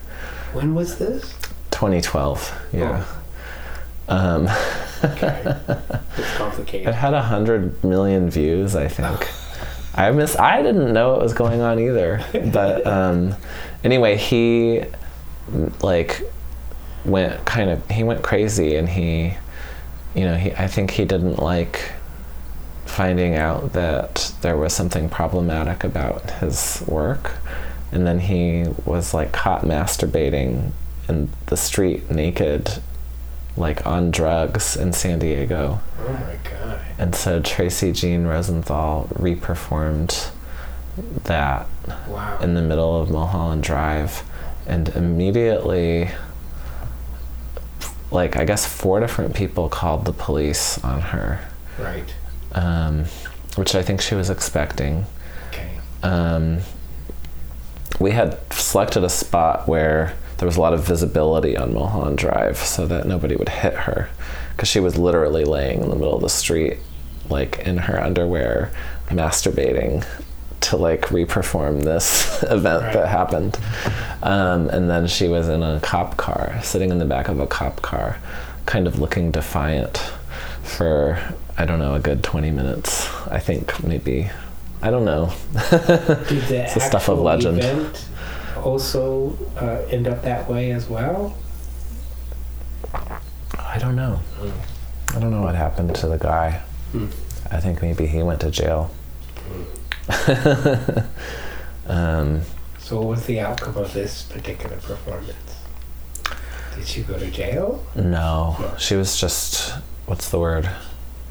When 0.53 0.75
was 0.75 0.97
this? 0.97 1.33
2012. 1.71 2.69
Yeah. 2.73 3.03
Oh. 3.05 3.23
Um, 4.09 4.47
okay. 5.03 5.41
It's 6.17 6.37
complicated. 6.37 6.87
It 6.89 6.95
had 6.95 7.13
a 7.13 7.21
hundred 7.21 7.83
million 7.83 8.29
views, 8.29 8.75
I 8.75 8.87
think. 8.87 9.27
I 9.95 10.11
miss. 10.11 10.37
I 10.37 10.61
didn't 10.61 10.93
know 10.93 11.13
what 11.13 11.21
was 11.21 11.33
going 11.33 11.61
on 11.61 11.79
either. 11.79 12.23
But 12.53 12.85
um, 12.85 13.35
anyway, 13.83 14.15
he 14.15 14.83
like 15.81 16.21
went 17.03 17.43
kind 17.45 17.69
of 17.71 17.89
he 17.89 18.03
went 18.03 18.21
crazy, 18.21 18.75
and 18.75 18.87
he, 18.87 19.33
you 20.13 20.25
know, 20.25 20.35
he 20.35 20.51
I 20.51 20.67
think 20.67 20.91
he 20.91 21.03
didn't 21.03 21.37
like 21.37 21.93
finding 22.89 23.35
out 23.35 23.73
that 23.73 24.33
there 24.41 24.57
was 24.57 24.73
something 24.73 25.09
problematic 25.09 25.83
about 25.83 26.29
his 26.31 26.83
work, 26.87 27.33
and 27.91 28.05
then 28.05 28.19
he 28.19 28.65
was 28.85 29.13
like 29.13 29.31
caught 29.31 29.63
masturbating 29.63 30.71
in 31.07 31.29
the 31.45 31.57
street 31.57 32.09
naked 32.11 32.81
like 33.55 33.85
on 33.85 34.11
drugs 34.11 34.77
in 34.77 34.93
San 34.93 35.19
Diego. 35.19 35.79
Oh 35.99 36.13
my 36.13 36.37
god. 36.49 36.79
And 36.97 37.15
so 37.15 37.41
Tracy 37.41 37.91
Jeanne 37.91 38.27
Rosenthal 38.27 39.07
reperformed 39.13 40.31
that 41.23 41.67
wow. 42.07 42.37
in 42.39 42.53
the 42.53 42.61
middle 42.61 42.99
of 43.01 43.09
Mulholland 43.09 43.63
Drive 43.63 44.23
and 44.65 44.89
immediately 44.89 46.09
like 48.11 48.37
I 48.37 48.45
guess 48.45 48.65
four 48.65 48.99
different 48.99 49.35
people 49.35 49.69
called 49.69 50.05
the 50.05 50.13
police 50.13 50.83
on 50.83 51.01
her. 51.01 51.45
Right. 51.79 52.13
Um, 52.53 53.05
which 53.55 53.75
I 53.75 53.81
think 53.81 54.01
she 54.01 54.15
was 54.15 54.29
expecting. 54.29 55.05
Okay. 55.49 55.79
Um, 56.03 56.59
we 57.99 58.11
had 58.11 58.37
selected 58.53 59.03
a 59.03 59.09
spot 59.09 59.67
where 59.67 60.13
there 60.37 60.45
was 60.45 60.57
a 60.57 60.61
lot 60.61 60.73
of 60.73 60.83
visibility 60.83 61.57
on 61.57 61.73
Mulholland 61.73 62.17
Drive 62.17 62.57
so 62.57 62.85
that 62.85 63.07
nobody 63.07 63.35
would 63.35 63.49
hit 63.49 63.73
her 63.73 64.09
because 64.51 64.69
she 64.69 64.79
was 64.79 64.97
literally 64.97 65.43
laying 65.43 65.81
in 65.81 65.89
the 65.89 65.95
middle 65.95 66.15
of 66.15 66.21
the 66.21 66.29
street, 66.29 66.77
like 67.29 67.59
in 67.59 67.77
her 67.77 68.01
underwear, 68.01 68.71
masturbating 69.07 70.05
to 70.59 70.77
like 70.77 71.01
reperform 71.05 71.83
this 71.83 72.43
event 72.49 72.83
right. 72.83 72.93
that 72.93 73.07
happened. 73.07 73.57
Um, 74.21 74.69
and 74.69 74.89
then 74.89 75.07
she 75.07 75.27
was 75.27 75.47
in 75.49 75.63
a 75.63 75.79
cop 75.81 76.17
car, 76.17 76.59
sitting 76.63 76.89
in 76.89 76.99
the 76.99 77.05
back 77.05 77.27
of 77.27 77.39
a 77.39 77.47
cop 77.47 77.81
car, 77.81 78.17
kind 78.65 78.87
of 78.87 78.99
looking 78.99 79.31
defiant 79.31 79.97
for, 80.63 81.19
I 81.57 81.65
don't 81.65 81.79
know, 81.79 81.95
a 81.95 81.99
good 81.99 82.23
20 82.23 82.51
minutes. 82.51 83.07
I 83.27 83.39
think 83.39 83.83
maybe 83.83 84.29
I 84.81 84.91
don't 84.91 85.05
know. 85.05 85.31
Did 85.53 85.61
the 85.71 86.63
It's 86.63 86.73
the 86.75 86.79
stuff 86.79 87.09
of 87.09 87.19
legend. 87.19 87.59
event 87.59 88.05
also 88.63 89.37
uh, 89.57 89.81
end 89.89 90.07
up 90.07 90.21
that 90.23 90.47
way 90.49 90.71
as 90.71 90.87
well? 90.87 91.35
I 93.57 93.77
don't 93.79 93.95
know. 93.95 94.19
I 95.15 95.19
don't 95.19 95.31
know 95.31 95.41
what 95.41 95.55
happened 95.55 95.95
to 95.95 96.07
the 96.07 96.17
guy. 96.17 96.61
Hmm. 96.91 97.07
I 97.49 97.59
think 97.59 97.81
maybe 97.81 98.05
he 98.07 98.21
went 98.23 98.41
to 98.41 98.51
jail. 98.51 98.91
um, 101.87 102.41
So, 102.79 102.97
what 102.97 103.07
was 103.07 103.25
the 103.25 103.39
outcome 103.39 103.77
of 103.77 103.93
this 103.93 104.23
particular 104.23 104.77
performance? 104.77 105.35
Did 106.75 106.85
she 106.87 107.01
go 107.03 107.17
to 107.17 107.29
jail? 107.31 107.83
no, 107.95 108.73
she 108.77 108.95
was 108.95 109.19
just 109.19 109.71
what's 110.05 110.29
the 110.29 110.39
word? 110.39 110.69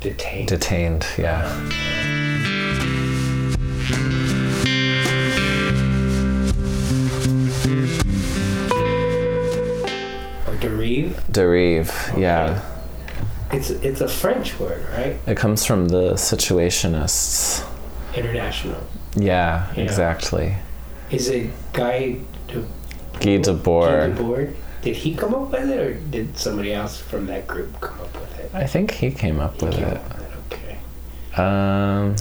Detained? 0.01 0.49
Detained. 0.49 1.07
Yeah. 1.19 1.43
or 10.47 10.55
derive? 10.57 11.23
Derive. 11.31 11.93
Yeah. 12.17 12.63
It's 13.53 13.71
it's 13.71 14.01
a 14.01 14.09
French 14.09 14.59
word, 14.59 14.85
right? 14.93 15.17
It 15.27 15.37
comes 15.37 15.65
from 15.65 15.89
the 15.89 16.15
situationists. 16.15 17.65
International. 18.15 18.83
Yeah, 19.15 19.67
Yeah. 19.75 19.83
exactly. 19.85 20.57
Is 21.11 21.29
it 21.29 21.51
Guy 21.73 22.19
de 22.49 22.61
Guy 23.21 23.39
Debord. 23.39 24.17
Debord? 24.17 24.55
Did 24.87 24.95
he 24.95 25.17
come 25.17 25.35
up 25.35 25.51
with 25.51 25.69
it, 25.69 25.81
or 25.81 25.95
did 25.95 26.39
somebody 26.39 26.73
else 26.73 26.97
from 27.01 27.27
that 27.27 27.49
group 27.49 27.81
come 27.81 28.01
up 28.01 28.15
with 28.15 28.39
it? 28.39 28.51
I 28.55 28.69
think 28.69 28.93
he 28.93 29.11
came 29.11 29.41
up 29.41 29.59
He 29.59 29.67
with 29.67 29.75
came 29.75 29.85
it. 29.89 29.97
up 29.97 30.09
with 30.15 30.23
it. 30.23 30.37
Okay. 30.53 30.79
Um, 31.43 32.15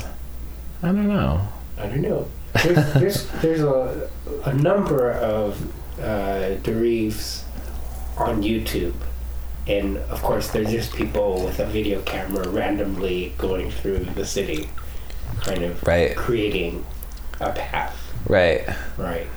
I 0.81 0.87
don't 0.87 1.07
know. 1.07 1.47
I 1.77 1.85
don't 1.85 2.01
know. 2.01 2.27
There's 2.63 2.93
there's, 2.95 3.27
there's 3.43 3.61
a, 3.61 4.09
a 4.45 4.53
number 4.55 5.11
of 5.11 5.61
uh, 6.01 6.55
derives 6.63 7.45
on 8.17 8.41
YouTube, 8.41 8.95
and 9.67 9.97
of 9.97 10.23
course 10.23 10.47
there's 10.49 10.71
just 10.71 10.91
people 10.95 11.45
with 11.45 11.59
a 11.59 11.65
video 11.67 12.01
camera 12.01 12.47
randomly 12.49 13.35
going 13.37 13.69
through 13.69 13.99
the 13.99 14.25
city, 14.25 14.69
kind 15.41 15.61
of 15.63 15.83
Right. 15.83 16.15
creating 16.15 16.83
a 17.39 17.51
path. 17.51 17.95
Right. 18.27 18.67
Right. 18.97 19.27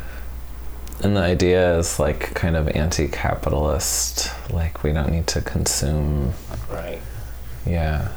And 1.03 1.17
the 1.17 1.21
idea 1.21 1.79
is 1.79 2.01
like 2.01 2.35
kind 2.35 2.57
of 2.57 2.69
anti-capitalist. 2.69 4.33
Like 4.53 4.83
we 4.83 4.93
don't 4.93 5.13
need 5.13 5.27
to 5.29 5.41
consume. 5.41 6.33
Right. 6.71 7.01
Yeah. 7.65 8.09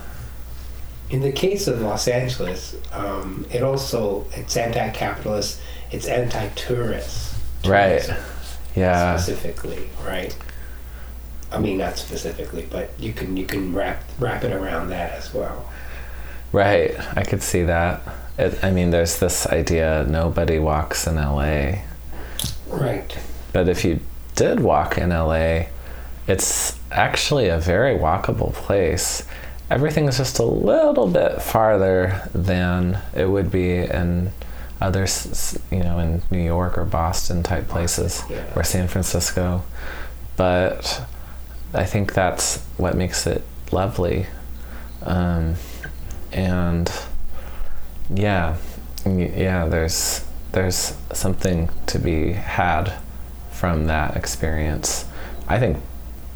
In 1.10 1.22
the 1.22 1.32
case 1.32 1.68
of 1.68 1.82
Los 1.82 2.08
Angeles, 2.08 2.76
um, 2.92 3.46
it 3.52 3.62
also 3.62 4.26
it's 4.32 4.58
anti-capitalist, 4.58 5.60
it's 5.92 6.08
anti-tourist. 6.08 7.36
Right. 7.66 8.10
Yeah. 8.76 9.18
Specifically, 9.18 9.90
right? 10.04 10.36
I 11.52 11.60
mean, 11.60 11.78
not 11.78 11.98
specifically, 11.98 12.66
but 12.72 12.98
you 12.98 13.14
can 13.14 13.36
you 13.38 13.46
can 13.46 13.76
wrap 13.76 14.04
wrap 14.18 14.44
it 14.44 14.54
around 14.54 14.90
that 14.90 15.12
as 15.14 15.34
well. 15.34 15.70
Right. 16.52 16.96
I 17.16 17.24
could 17.24 17.44
see 17.44 17.64
that. 17.64 18.02
It, 18.40 18.64
I 18.64 18.72
mean, 18.72 18.90
there's 18.90 19.20
this 19.20 19.46
idea 19.48 20.06
nobody 20.10 20.58
walks 20.58 21.06
in 21.06 21.16
LA. 21.16 21.82
Right. 22.72 23.18
But 23.54 23.68
if 23.70 23.84
you 23.86 24.00
did 24.36 24.60
walk 24.62 24.98
in 24.98 25.10
LA, 25.10 25.64
it's 26.28 26.78
actually 26.92 27.48
a 27.50 27.58
very 27.60 27.96
walkable 27.98 28.54
place. 28.54 29.26
Everything's 29.70 30.18
just 30.18 30.40
a 30.40 30.44
little 30.44 31.08
bit 31.08 31.42
farther 31.42 32.30
than 32.34 33.00
it 33.16 33.26
would 33.30 33.52
be 33.52 33.78
in 33.78 34.32
other, 34.82 35.06
you 35.72 35.84
know, 35.84 36.00
in 36.00 36.22
New 36.32 36.42
York 36.44 36.78
or 36.78 36.86
Boston 36.86 37.44
type 37.44 37.68
places 37.68 38.24
Yeah. 38.30 38.44
or 38.56 38.64
San 38.64 38.88
Francisco. 38.88 39.64
But 40.38 41.04
I 41.74 41.86
think 41.86 42.14
that's 42.14 42.58
what 42.78 42.96
makes 42.96 43.28
it 43.28 43.44
lovely. 43.72 44.26
Um, 45.04 45.56
and 46.32 46.92
yeah, 48.10 48.56
yeah, 49.06 49.66
there's 49.68 50.26
there's 50.52 50.98
something 51.14 51.70
to 51.88 52.00
be 52.00 52.34
had 52.34 52.94
from 53.52 53.86
that 53.86 54.16
experience. 54.16 55.06
I 55.48 55.60
think 55.60 55.78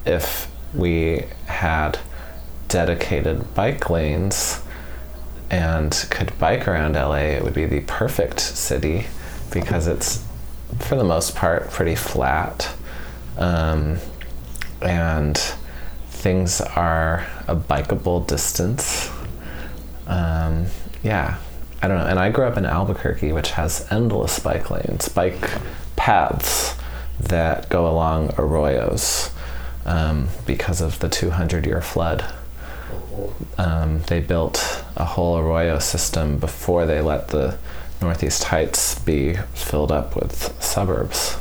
if 0.06 0.52
we 0.74 1.26
had 1.46 2.00
dedicated 2.68 3.54
bike 3.54 3.90
lanes 3.90 4.62
and 5.50 5.92
could 6.10 6.38
bike 6.40 6.68
around 6.68 6.94
LA, 6.94 7.16
it 7.16 7.44
would 7.44 7.54
be 7.54 7.66
the 7.66 7.82
perfect 7.82 8.40
city 8.40 9.06
because 9.52 9.88
it's, 9.88 10.24
for 10.80 10.96
the 10.96 11.04
most 11.04 11.36
part, 11.36 11.70
pretty 11.72 11.96
flat. 11.96 12.76
Um, 13.38 13.98
and 14.82 15.38
things 16.10 16.62
are 16.62 17.26
a 17.48 17.56
bikeable 17.56 18.26
distance. 18.28 19.10
Um, 20.08 20.68
yeah, 21.04 21.38
I 21.86 21.88
don't 21.88 22.00
know. 22.00 22.08
And 22.08 22.18
I 22.18 22.32
grew 22.32 22.46
up 22.46 22.58
in 22.58 22.66
Albuquerque, 22.66 23.32
which 23.32 23.52
has 23.52 23.88
endless 23.92 24.40
bike 24.40 24.72
lanes, 24.72 25.08
bike 25.08 25.52
paths 25.96 26.76
that 27.20 27.70
go 27.70 27.88
along 27.88 28.30
arroyos 28.30 29.32
um, 29.86 30.30
because 30.48 30.82
of 30.82 30.98
the 30.98 31.10
200 31.10 31.64
year 31.64 31.82
flood. 31.82 32.26
Um, 33.60 34.02
they 34.08 34.20
built 34.20 34.84
a 34.96 35.06
whole 35.06 35.38
arroyo 35.38 35.78
system 35.78 36.40
before 36.40 36.88
they 36.88 37.02
let 37.02 37.28
the 37.28 37.60
Northeast 38.02 38.46
Heights 38.46 38.98
be 38.98 39.36
filled 39.54 39.92
up 39.92 40.16
with 40.16 40.60
suburbs. 40.60 41.38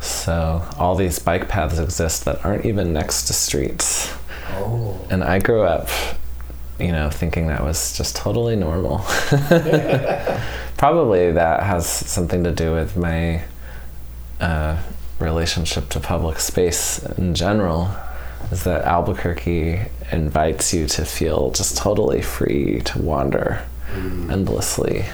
So 0.00 0.66
all 0.78 0.94
these 0.94 1.18
bike 1.18 1.50
paths 1.50 1.78
exist 1.78 2.24
that 2.24 2.42
aren't 2.46 2.64
even 2.64 2.94
next 2.94 3.24
to 3.24 3.34
streets. 3.34 4.10
Oh. 4.52 4.98
And 5.10 5.22
I 5.22 5.38
grew 5.38 5.64
up, 5.64 5.90
you 6.82 6.92
know, 6.92 7.10
thinking 7.10 7.46
that 7.46 7.62
was 7.62 7.96
just 7.96 8.16
totally 8.16 8.56
normal. 8.56 8.98
Probably 10.76 11.30
that 11.32 11.62
has 11.62 11.86
something 11.86 12.42
to 12.44 12.52
do 12.52 12.72
with 12.72 12.96
my 12.96 13.44
uh, 14.40 14.76
relationship 15.20 15.88
to 15.90 16.00
public 16.00 16.40
space 16.40 16.98
in 17.16 17.34
general. 17.34 17.90
Is 18.50 18.64
that 18.64 18.84
Albuquerque 18.84 19.80
invites 20.10 20.74
you 20.74 20.86
to 20.88 21.04
feel 21.04 21.52
just 21.52 21.78
totally 21.78 22.20
free 22.20 22.80
to 22.80 23.00
wander 23.00 23.64
endlessly. 24.30 25.04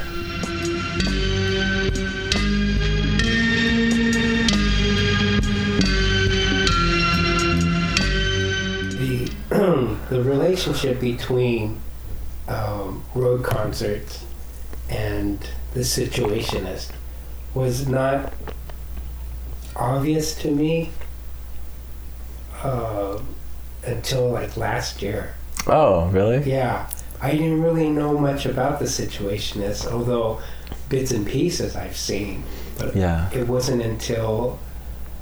The 10.11 10.23
relationship 10.23 11.01
between 11.01 11.81
um, 12.49 13.05
road 13.15 13.45
concerts 13.45 14.25
and 14.89 15.39
the 15.75 15.81
situationist 15.81 16.91
was 17.55 17.87
not 17.89 18.33
obvious 19.77 20.35
to 20.37 20.51
me 20.51 20.91
uh, 22.63 23.19
until 23.85 24.31
like 24.31 24.57
last 24.57 25.03
year. 25.03 25.35
Oh, 25.67 26.07
really? 26.09 26.43
Yeah, 26.51 26.89
I 27.21 27.33
didn't 27.33 27.63
really 27.63 27.89
know 27.91 28.17
much 28.19 28.47
about 28.47 28.79
the 28.79 28.87
situationist, 28.87 29.87
although 29.91 30.41
bits 30.89 31.11
and 31.11 31.27
pieces 31.27 31.77
I've 31.77 31.97
seen. 31.97 32.43
But 32.79 32.97
Yeah. 32.97 33.29
it 33.33 33.47
wasn't 33.47 33.83
until 33.83 34.59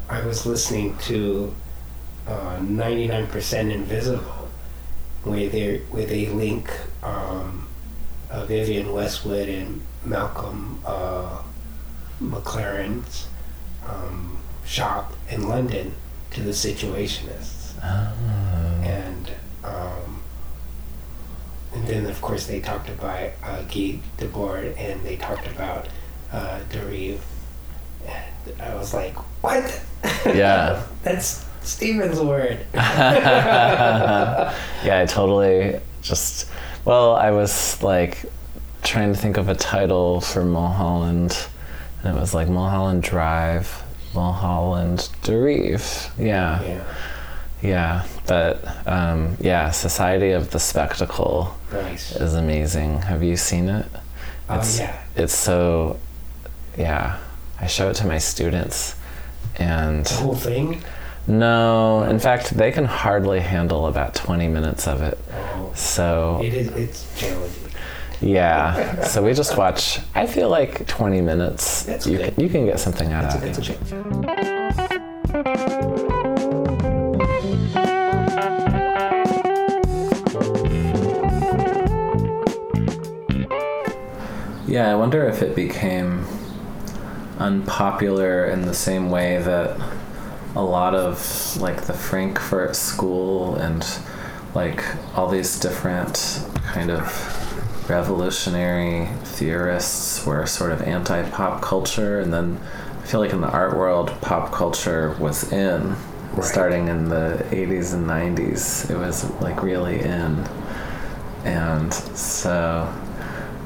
I 0.09 0.25
was 0.25 0.47
listening 0.47 0.97
to 1.09 1.55
uh, 2.29 2.59
99% 2.61 3.73
Invisible, 3.73 4.25
where 5.27 5.49
they 5.49 5.79
where 5.91 6.07
they 6.07 6.27
link 6.29 6.71
um, 7.03 7.67
uh, 8.31 8.45
Vivienne 8.47 8.93
Westwood 8.93 9.49
and 9.49 9.83
Malcolm 10.05 10.81
uh, 10.87 11.43
McLaren's 12.23 13.29
um, 13.89 14.39
shop 14.65 15.13
in 15.29 15.49
London 15.49 15.95
to 16.31 16.43
the 16.43 16.51
Situationists, 16.53 17.73
Oh. 17.83 18.13
and 18.83 19.31
um, 19.65 20.23
and 21.75 21.87
then 21.87 22.07
of 22.07 22.21
course 22.23 22.47
they 22.47 22.61
talked 22.61 22.89
about 22.89 23.31
uh, 23.43 23.63
Guy 23.63 24.01
Debord 24.19 24.77
and 24.79 25.03
they 25.03 25.17
talked 25.17 25.47
about 25.47 25.89
uh, 26.33 26.61
Derive. 26.71 27.23
And 28.07 28.61
I 28.63 28.75
was 28.77 28.95
like, 28.95 29.15
what? 29.43 29.83
Yeah. 30.25 30.83
That's 31.03 31.46
Stephen's 31.67 32.21
word. 32.21 32.59
yeah, 32.75 34.53
I 35.03 35.07
totally 35.07 35.81
just. 36.03 36.49
Well, 36.85 37.17
I 37.17 37.31
was 37.33 37.83
like 37.83 38.25
trying 38.83 39.13
to 39.13 39.19
think 39.19 39.37
of 39.37 39.49
a 39.49 39.55
title 39.55 40.21
for 40.21 40.45
Mulholland, 40.45 41.37
and 42.03 42.17
it 42.17 42.21
was 42.21 42.33
like 42.35 42.49
Mulholland 42.49 43.03
Drive, 43.03 43.83
Mulholland 44.15 45.09
Derive. 45.23 46.13
Yeah, 46.19 46.63
yeah. 46.63 46.85
yeah. 47.63 48.07
But 48.27 48.65
um, 48.87 49.37
yeah, 49.41 49.71
Society 49.71 50.31
of 50.31 50.51
the 50.53 50.61
Spectacle 50.61 51.57
Nice. 51.73 52.15
is 52.17 52.35
amazing. 52.35 53.03
Have 53.03 53.23
you 53.23 53.37
seen 53.37 53.69
it? 53.69 53.87
Oh, 54.49 54.59
It's, 54.61 54.79
yeah. 54.79 55.03
It's 55.17 55.35
so, 55.35 55.99
yeah. 56.79 57.19
I 57.61 57.67
show 57.67 57.91
it 57.91 57.95
to 57.95 58.07
my 58.07 58.19
students, 58.19 58.95
and 59.57 60.05
The 60.07 60.15
whole 60.15 60.35
thing? 60.37 60.83
No, 61.27 62.05
in 62.05 62.19
fact, 62.19 62.51
they 62.57 62.71
can 62.73 62.85
hardly 62.85 63.41
handle 63.41 63.87
about 63.87 64.15
20 64.15 64.49
minutes 64.49 64.87
of 64.87 65.03
it. 65.03 65.19
Oh, 65.33 65.73
So 65.75 66.41
it 66.43 66.55
is, 66.55 66.69
it's 66.69 67.19
challenging. 67.21 67.71
yeah, 68.21 69.03
so 69.05 69.23
we 69.25 69.33
just 69.35 69.57
watch. 69.57 69.99
I 70.15 70.27
feel 70.27 70.49
like 70.49 70.87
20 70.87 71.21
minutes. 71.21 71.83
That's 71.85 72.07
you 72.07 72.19
good. 72.19 72.35
can, 72.35 72.45
you 72.45 72.49
can 72.51 72.65
get 72.67 72.79
something 72.79 73.13
out 73.13 73.23
That's 73.31 73.35
a, 73.35 73.39
of 73.39 73.57
that's 73.57 73.69
it. 73.69 73.81
a 73.93 73.95
big 73.95 75.17
Yeah, 84.67 84.91
I 84.91 84.97
wonder 84.97 85.25
if 85.27 85.43
it 85.43 85.55
became 85.55 86.27
unpopular 87.39 88.47
in 88.47 88.63
the 88.63 88.75
same 88.75 89.11
way 89.11 89.39
that 89.41 89.79
a 90.57 90.63
lot 90.63 90.95
of 90.95 91.57
like 91.61 91.83
the 91.83 91.93
Frankfurt 91.93 92.75
School 92.75 93.55
and 93.57 93.87
like 94.55 94.83
all 95.17 95.29
these 95.29 95.61
different 95.61 96.43
kind 96.65 96.91
of 96.91 97.89
revolutionary 97.89 99.07
theorists 99.23 100.27
were 100.27 100.47
sort 100.47 100.73
of 100.73 100.83
anti 100.83 101.23
pop 101.31 101.63
culture 101.63 102.19
and 102.21 102.33
then 102.33 102.59
I 103.03 103.07
feel 103.07 103.21
like 103.21 103.33
in 103.33 103.41
the 103.41 103.51
art 103.51 103.77
world 103.77 104.13
pop 104.21 104.53
culture 104.53 105.17
was 105.21 105.53
in 105.53 105.95
Right. 106.33 106.45
starting 106.45 106.89
in 106.89 107.09
the 107.09 107.47
80s 107.51 107.95
and 107.95 108.07
90s 108.07 108.91
it 108.91 108.99
was 108.99 109.31
like 109.41 109.63
really 109.63 110.01
in 110.01 110.47
and 111.45 111.95
so 111.95 112.93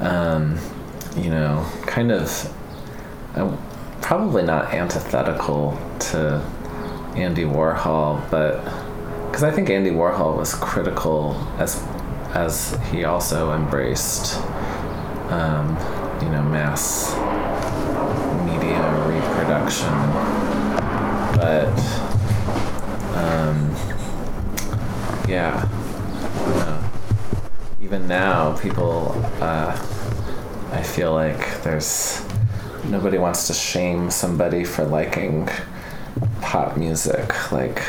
um, 0.01 0.59
you 1.17 1.31
know, 1.31 1.67
kind 1.87 2.11
of 2.11 2.53
uh, 3.35 3.57
probably 4.01 4.43
not 4.43 4.73
antithetical 4.73 5.79
to 5.99 6.43
Andy 7.17 7.45
Warhol, 7.45 8.29
but 8.31 8.63
because 9.27 9.43
I 9.43 9.51
think 9.51 9.71
Andy 9.71 9.91
Warhol 9.91 10.37
was 10.37 10.55
critical 10.55 11.35
as 11.59 11.83
as 12.35 12.79
he 12.91 13.05
also 13.05 13.53
embraced, 13.53 14.37
um, 15.31 15.77
you 16.23 16.29
know, 16.31 16.43
mass 16.43 17.13
media 18.47 18.81
reproduction, 19.07 19.91
but 21.37 21.75
um, 23.17 23.75
yeah, 25.29 25.69
even 27.83 28.07
now 28.07 28.57
people. 28.59 29.13
Uh, 29.41 29.77
I 30.73 30.85
feel 30.85 31.13
like 31.13 31.63
there's 31.63 32.25
nobody 32.85 33.19
wants 33.19 33.49
to 33.49 33.55
shame 33.55 34.09
somebody 34.09 34.63
for 34.63 34.85
liking 34.85 35.49
pop 36.51 36.77
music. 36.77 37.53
Like, 37.53 37.81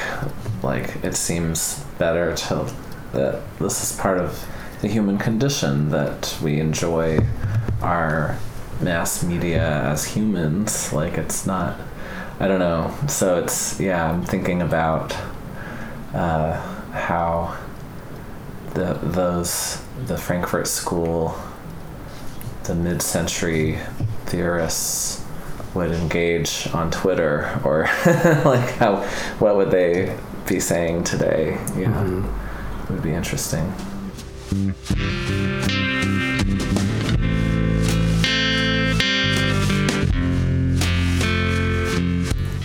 like 0.61 1.03
it 1.03 1.15
seems 1.15 1.83
better 1.97 2.35
to 2.35 2.71
that 3.13 3.41
this 3.57 3.83
is 3.83 3.99
part 3.99 4.19
of 4.19 4.47
the 4.81 4.87
human 4.87 5.17
condition 5.17 5.89
that 5.89 6.37
we 6.43 6.59
enjoy 6.59 7.19
our 7.81 8.37
mass 8.79 9.23
media 9.23 9.81
as 9.83 10.05
humans. 10.05 10.93
Like 10.93 11.17
it's 11.17 11.47
not. 11.47 11.79
I 12.39 12.47
don't 12.47 12.59
know. 12.59 12.95
So 13.07 13.39
it's 13.39 13.79
yeah. 13.79 14.11
I'm 14.11 14.23
thinking 14.23 14.61
about 14.61 15.15
uh, 16.13 16.53
how 16.91 17.57
the 18.75 18.99
those 19.01 19.81
the 20.05 20.17
Frankfurt 20.17 20.67
School 20.67 21.35
the 22.65 22.75
mid-century 22.75 23.79
theorists 24.27 25.25
would 25.73 25.91
engage 25.91 26.67
on 26.73 26.91
Twitter, 26.91 27.59
or 27.63 27.83
like 28.45 28.69
how 28.75 28.97
what 29.39 29.55
would 29.55 29.71
they 29.71 30.17
be 30.47 30.59
saying 30.59 31.03
today? 31.03 31.57
Yeah, 31.77 32.23
it 32.83 32.89
would 32.89 33.03
be 33.03 33.13
interesting. 33.13 33.71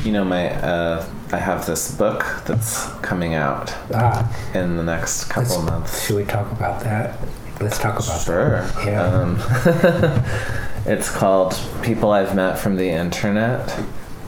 You 0.05 0.13
know, 0.13 0.25
my 0.25 0.51
uh, 0.63 1.05
I 1.33 1.39
have 1.39 1.67
this 1.67 1.91
book 1.97 2.25
that's 2.47 2.87
coming 3.03 3.35
out 3.35 3.75
Ah, 3.93 4.31
in 4.55 4.77
the 4.77 4.85
next 4.85 5.25
couple 5.25 5.61
months. 5.63 6.07
should 6.07 6.15
we 6.17 6.25
talk 6.25 6.51
about 6.53 6.81
that? 6.85 7.19
Let's 7.61 7.79
talk 7.81 7.95
about 7.99 8.21
Sure. 8.21 8.61
that. 8.61 8.87
Yeah. 8.87 9.03
Um, 9.03 9.37
it's 10.87 11.11
called 11.11 11.61
People 11.83 12.13
I've 12.13 12.37
Met 12.37 12.61
from 12.61 12.77
the 12.77 12.89
Internet, 12.89 13.77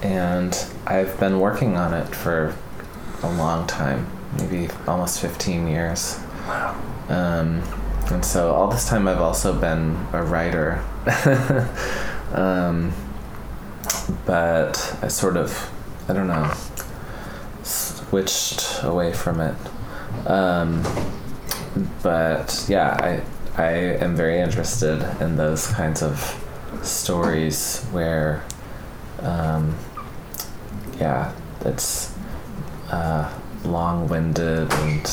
and 0.02 0.66
I've 0.88 1.18
been 1.20 1.38
working 1.38 1.76
on 1.76 1.94
it 1.94 2.08
for 2.08 2.52
a 3.22 3.30
long 3.34 3.64
time, 3.68 4.08
maybe 4.36 4.68
almost 4.88 5.20
15 5.20 5.68
years. 5.68 6.18
wow. 6.48 6.76
Um, 7.08 7.62
and 8.10 8.24
so 8.24 8.52
all 8.52 8.68
this 8.68 8.88
time 8.88 9.06
I've 9.06 9.20
also 9.20 9.58
been 9.58 9.96
a 10.12 10.24
writer. 10.24 10.82
um, 12.32 12.92
but 14.26 14.98
I 15.00 15.08
sort 15.08 15.36
of, 15.36 15.70
I 16.08 16.12
don't 16.12 16.26
know, 16.26 16.52
switched 17.62 18.82
away 18.82 19.12
from 19.12 19.40
it. 19.40 19.54
Um, 20.26 20.82
but 22.02 22.66
yeah, 22.68 22.96
I, 23.00 23.62
I 23.62 23.70
am 24.02 24.16
very 24.16 24.40
interested 24.40 25.02
in 25.20 25.36
those 25.36 25.68
kinds 25.68 26.02
of 26.02 26.44
stories 26.82 27.84
where, 27.92 28.44
um, 29.20 29.74
yeah, 30.98 31.32
it's 31.64 32.14
uh, 32.90 33.32
long 33.64 34.08
winded 34.08 34.72
and 34.72 35.08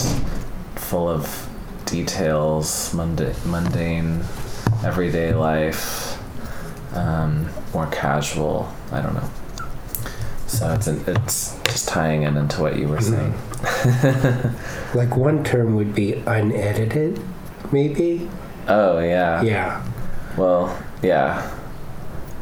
full 0.76 1.10
of 1.10 1.50
details, 1.86 2.94
munda- 2.94 3.36
mundane, 3.46 4.22
everyday 4.84 5.34
life, 5.34 6.18
um, 6.96 7.48
more 7.74 7.88
casual. 7.88 8.72
I 8.92 9.02
don't 9.02 9.14
know. 9.14 9.30
So 10.48 10.72
it's 10.74 10.88
it's 10.88 11.60
just 11.66 11.88
tying 11.90 12.24
in 12.24 12.38
into 12.38 12.62
what 12.62 12.78
you 12.78 12.88
were 12.88 13.02
saying. 13.02 13.34
Like 14.94 15.18
one 15.18 15.44
term 15.44 15.76
would 15.76 15.94
be 15.94 16.14
unedited, 16.14 17.20
maybe? 17.74 18.30
Oh 18.68 19.00
yeah. 19.00 19.42
Yeah. 19.42 19.86
Well, 20.38 20.78
yeah, 21.02 21.50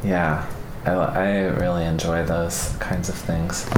yeah. 0.04 0.50
I, 0.86 0.92
I 0.92 1.30
really 1.60 1.86
enjoy 1.86 2.26
those 2.26 2.76
kinds 2.80 3.10
of 3.10 3.16
things. 3.16 3.70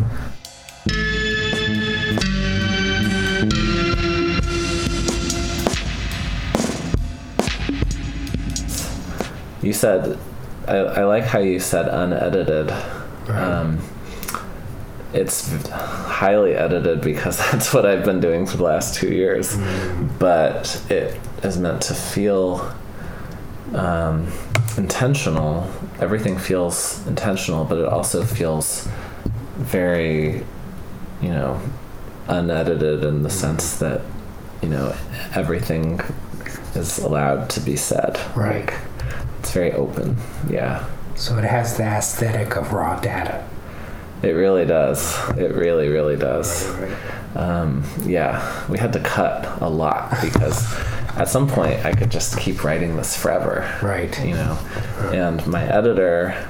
You 9.62 9.74
said, 9.74 10.18
I, 10.68 10.78
I 10.78 11.04
like 11.06 11.24
how 11.24 11.40
you 11.40 11.60
said 11.60 11.88
unedited. 11.88 12.70
Right. 13.28 13.30
Um, 13.30 13.80
it's 15.14 15.68
highly 15.70 16.54
edited 16.54 17.02
because 17.02 17.38
that's 17.52 17.74
what 17.74 17.86
I've 17.86 18.04
been 18.04 18.20
doing 18.20 18.46
for 18.46 18.58
the 18.58 18.64
last 18.64 18.96
two 18.96 19.14
years. 19.14 19.58
But 20.20 20.82
it 20.90 21.20
is 21.44 21.58
meant 21.58 21.82
to 21.84 21.94
feel 21.94 22.76
um, 23.74 24.32
intentional. 24.78 25.70
Everything 26.00 26.38
feels 26.38 27.06
intentional, 27.08 27.66
but 27.66 27.78
it 27.78 27.86
also 27.86 28.24
feels 28.24 28.88
very, 29.56 30.44
you 31.22 31.30
know, 31.30 31.62
unedited 32.28 33.04
in 33.04 33.24
the 33.24 33.30
sense 33.30 33.78
that, 33.80 34.02
you 34.62 34.70
know, 34.70 34.96
everything 35.34 36.00
is 36.76 37.00
allowed 37.00 37.50
to 37.52 37.60
be 37.60 37.76
said. 37.76 38.20
Right. 38.36 38.66
Like, 38.66 38.74
it's 39.40 39.52
very 39.52 39.72
open. 39.74 40.18
Yeah. 40.50 40.88
So 41.16 41.38
it 41.38 41.46
has 41.46 41.78
the 41.78 41.84
aesthetic 41.84 42.58
of 42.58 42.74
raw 42.74 43.00
data. 43.00 43.48
It 44.22 44.32
really 44.32 44.66
does. 44.66 45.18
It 45.38 45.54
really, 45.54 45.88
really 45.88 46.18
does. 46.18 46.68
Right. 46.68 46.98
Um, 47.36 47.84
yeah, 48.04 48.68
we 48.70 48.78
had 48.78 48.94
to 48.94 49.00
cut 49.00 49.62
a 49.62 49.70
lot 49.70 50.10
because 50.22 50.74
at 51.16 51.30
some 51.30 51.48
point 51.48 51.86
I 51.86 51.94
could 51.94 52.12
just 52.12 52.38
keep 52.38 52.64
writing 52.64 52.98
this 52.98 53.16
forever. 53.16 53.70
Right. 53.82 54.18
You 54.24 54.34
know, 54.34 54.58
and 55.14 55.46
my 55.48 55.64
editor, 55.64 56.48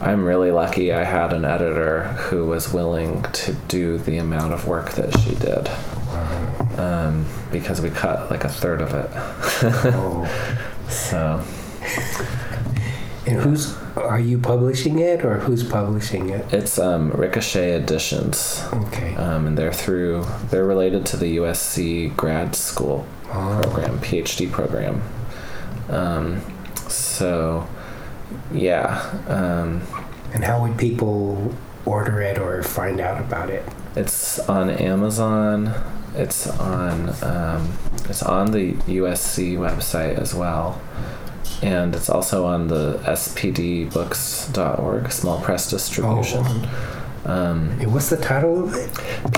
I'm 0.00 0.24
really 0.24 0.50
lucky 0.50 0.92
I 0.92 1.04
had 1.04 1.32
an 1.32 1.44
editor 1.44 2.04
who 2.04 2.46
was 2.46 2.72
willing 2.72 3.22
to 3.22 3.54
do 3.66 3.98
the 3.98 4.18
amount 4.18 4.52
of 4.52 4.66
work 4.68 4.92
that 4.92 5.18
she 5.20 5.34
did. 5.34 5.68
Um, 6.78 7.26
because 7.50 7.80
we 7.80 7.90
cut 7.90 8.30
like 8.30 8.44
a 8.44 8.48
third 8.48 8.80
of 8.80 8.94
it. 8.94 9.10
Oh. 9.94 10.58
so, 10.88 11.42
And 13.26 13.40
who's 13.40 13.76
are 13.96 14.20
you 14.20 14.38
publishing 14.38 15.00
it 15.00 15.24
or 15.24 15.38
who's 15.38 15.64
publishing 15.64 16.30
it? 16.30 16.52
It's 16.52 16.78
um, 16.78 17.10
Ricochet 17.10 17.72
Editions. 17.72 18.62
Okay. 18.72 19.14
Um, 19.16 19.48
and 19.48 19.58
they're 19.58 19.72
through 19.72 20.24
they're 20.50 20.64
related 20.64 21.04
to 21.06 21.16
the 21.16 21.38
USC 21.38 22.14
grad 22.14 22.54
school 22.54 23.06
Oh. 23.30 23.60
program, 23.62 23.98
PhD 24.00 24.50
program. 24.50 25.02
Um, 25.88 26.40
so 26.88 27.66
yeah, 28.52 29.00
um, 29.28 29.82
And 30.34 30.44
how 30.44 30.60
would 30.62 30.76
people 30.78 31.54
order 31.86 32.20
it 32.20 32.38
or 32.38 32.62
find 32.62 33.00
out 33.00 33.20
about 33.20 33.48
it? 33.50 33.62
it's 33.96 34.38
on 34.40 34.70
Amazon. 34.70 35.72
It's 36.14 36.46
on 36.46 37.10
um, 37.22 37.72
it's 38.08 38.22
on 38.22 38.50
the 38.52 38.72
USC 38.86 39.56
website 39.58 40.18
as 40.18 40.34
well. 40.34 40.80
And 41.62 41.94
it's 41.94 42.08
also 42.08 42.44
on 42.46 42.68
the 42.68 42.98
spdbooks.org, 43.98 45.10
small 45.12 45.40
press 45.40 45.68
distribution. 45.70 46.44
Um, 47.24 47.70
And 47.80 47.92
what's 47.92 48.08
the 48.10 48.16
title 48.16 48.64
of 48.64 48.74
it? 48.74 48.90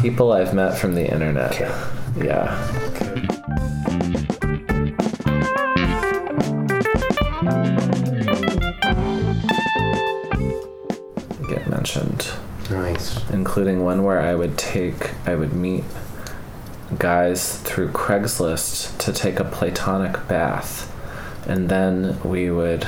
people 0.02 0.32
I've 0.32 0.52
met 0.54 0.76
from 0.78 0.94
the 0.94 1.10
internet. 1.10 1.52
Okay. 1.54 1.70
Yeah. 2.26 2.54
Get 2.98 3.19
including 13.50 13.84
one 13.84 14.04
where 14.04 14.20
I 14.20 14.32
would 14.36 14.56
take, 14.56 15.10
I 15.26 15.34
would 15.34 15.52
meet 15.52 15.82
guys 17.00 17.58
through 17.58 17.88
Craigslist 17.88 18.96
to 18.98 19.12
take 19.12 19.40
a 19.40 19.44
Platonic 19.44 20.28
bath, 20.28 20.88
and 21.48 21.68
then 21.68 22.20
we 22.22 22.48
would 22.48 22.86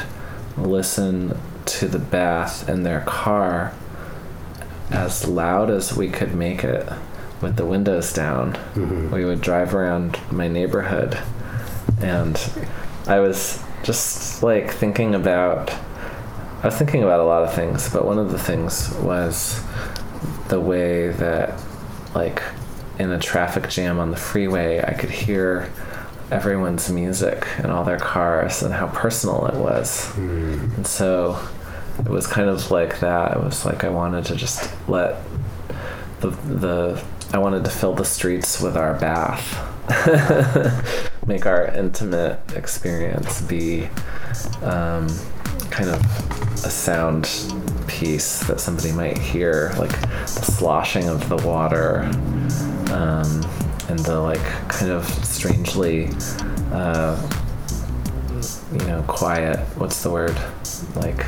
listen 0.56 1.36
to 1.66 1.88
the 1.88 1.98
bath 1.98 2.68
in 2.68 2.84
their 2.84 3.00
car 3.00 3.72
as 4.92 5.26
loud 5.26 5.68
as 5.68 5.96
we 5.96 6.08
could 6.08 6.32
make 6.32 6.62
it 6.62 6.88
with 7.40 7.56
the 7.56 7.66
windows 7.66 8.12
down. 8.12 8.56
Mhm. 8.76 9.10
We 9.10 9.24
would 9.24 9.40
drive 9.40 9.74
around 9.74 10.16
my 10.30 10.46
neighborhood, 10.46 11.18
and 12.00 12.38
I 13.08 13.18
was 13.18 13.58
just 13.82 14.44
like 14.44 14.70
thinking 14.70 15.12
about. 15.12 15.72
I 16.62 16.66
was 16.68 16.76
thinking 16.76 17.02
about 17.02 17.18
a 17.18 17.24
lot 17.24 17.42
of 17.42 17.52
things, 17.52 17.88
but 17.92 18.04
one 18.04 18.20
of 18.20 18.30
the 18.30 18.38
things 18.38 18.94
was 19.02 19.58
the 20.52 20.60
way 20.60 21.08
that, 21.08 21.58
like, 22.14 22.42
in 22.98 23.10
a 23.10 23.18
traffic 23.18 23.70
jam 23.70 23.98
on 23.98 24.10
the 24.10 24.18
freeway, 24.18 24.84
I 24.86 24.92
could 24.92 25.08
hear 25.08 25.72
everyone's 26.30 26.90
music 26.90 27.46
in 27.64 27.70
all 27.70 27.84
their 27.84 27.98
cars 27.98 28.62
and 28.62 28.74
how 28.74 28.88
personal 28.88 29.46
it 29.46 29.54
was. 29.54 30.08
Mm. 30.12 30.76
And 30.76 30.86
so 30.86 31.38
it 32.00 32.08
was 32.08 32.26
kind 32.26 32.50
of 32.50 32.70
like 32.70 33.00
that. 33.00 33.32
It 33.32 33.42
was 33.42 33.64
like 33.64 33.82
I 33.82 33.88
wanted 33.88 34.26
to 34.26 34.36
just 34.36 34.70
let 34.88 35.22
the 36.20 36.30
the 36.30 37.02
I 37.32 37.38
wanted 37.38 37.64
to 37.64 37.70
fill 37.70 37.94
the 37.94 38.04
streets 38.04 38.60
with 38.60 38.76
our 38.76 38.92
bath. 38.98 39.46
Make 41.26 41.46
our 41.46 41.64
intimate 41.68 42.40
experience 42.54 43.40
be 43.40 43.86
um, 44.60 45.08
kind 45.70 45.88
of 45.88 46.00
a 46.62 46.70
sound 46.70 47.24
piece 47.92 48.40
that 48.46 48.60
somebody 48.60 48.90
might 48.92 49.18
hear, 49.18 49.72
like 49.78 50.00
the 50.00 50.26
sloshing 50.26 51.08
of 51.08 51.28
the 51.28 51.36
water, 51.46 52.00
um, 52.90 53.44
and 53.88 53.98
the 54.00 54.18
like 54.18 54.42
kind 54.68 54.90
of 54.90 55.04
strangely, 55.24 56.08
uh, 56.72 57.16
you 58.72 58.86
know, 58.86 59.04
quiet. 59.06 59.58
What's 59.76 60.02
the 60.02 60.10
word? 60.10 60.36
Like 60.96 61.26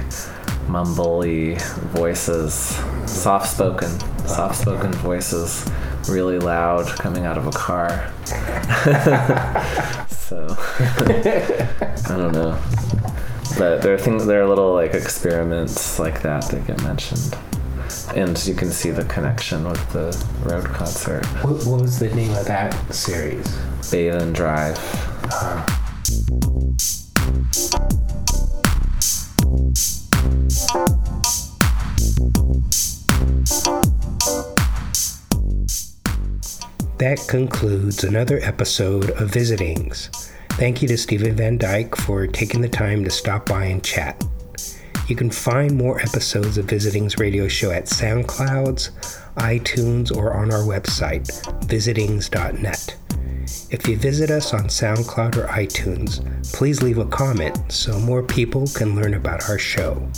mumbly 0.67 1.61
voices, 1.93 2.55
soft-spoken, 3.07 4.01
soft-spoken 4.27 4.93
voices, 4.95 5.71
really 6.09 6.39
loud 6.39 6.87
coming 6.99 7.27
out 7.27 7.37
of 7.37 7.47
a 7.47 7.53
car. 7.53 8.11
so 10.09 10.47
I 12.09 12.17
don't 12.17 12.33
know, 12.33 12.59
but 13.59 13.83
there 13.83 13.95
are 13.95 13.99
things, 13.99 14.27
there 14.27 14.43
are 14.43 14.49
little 14.49 14.73
like 14.73 14.95
experiments 14.95 15.99
like 15.99 16.23
that 16.23 16.49
that 16.49 16.67
get 16.67 16.83
mentioned, 16.83 17.37
and 18.15 18.45
you 18.47 18.55
can 18.55 18.71
see 18.71 18.91
the 18.91 19.05
connection 19.05 19.65
with 19.69 19.93
the 19.93 20.17
road 20.49 20.65
concert. 20.65 21.25
What, 21.45 21.65
what 21.67 21.81
was 21.81 21.99
the 21.99 22.15
name 22.15 22.33
of 22.33 22.47
that 22.47 22.75
series? 22.95 23.47
Bathe 23.91 24.15
and 24.15 24.35
drive. 24.35 24.79
Uh, 25.31 25.67
That 36.99 37.27
concludes 37.29 38.05
another 38.05 38.39
episode 38.43 39.11
of 39.11 39.29
Visitings. 39.29 40.24
Thank 40.57 40.83
you 40.83 40.89
to 40.89 40.97
Stephen 40.97 41.35
Van 41.35 41.59
Dyke 41.59 41.97
for 41.97 42.29
taking 42.29 42.61
the 42.61 42.69
time 42.69 43.03
to 43.03 43.11
stop 43.11 43.47
by 43.47 43.65
and 43.65 43.83
chat. 43.83 44.25
You 45.09 45.17
can 45.17 45.29
find 45.29 45.77
more 45.77 46.01
episodes 46.01 46.59
of 46.59 46.67
Visitings 46.67 47.19
Radio 47.19 47.49
Show 47.49 47.73
at 47.73 47.87
SoundClouds, 47.87 48.91
iTunes, 49.35 50.17
or 50.17 50.33
on 50.35 50.53
our 50.53 50.63
website, 50.63 51.27
visitings.net. 51.65 52.97
If 53.71 53.89
you 53.89 53.97
visit 53.97 54.31
us 54.31 54.55
on 54.55 54.67
SoundCloud 54.67 55.37
or 55.39 55.49
iTunes, 55.49 56.23
please 56.53 56.83
leave 56.83 56.99
a 56.99 57.07
comment 57.07 57.73
so 57.73 57.99
more 57.99 58.23
people 58.23 58.69
can 58.69 58.95
learn 58.95 59.15
about 59.15 59.49
our 59.49 59.59
show. 59.59 60.09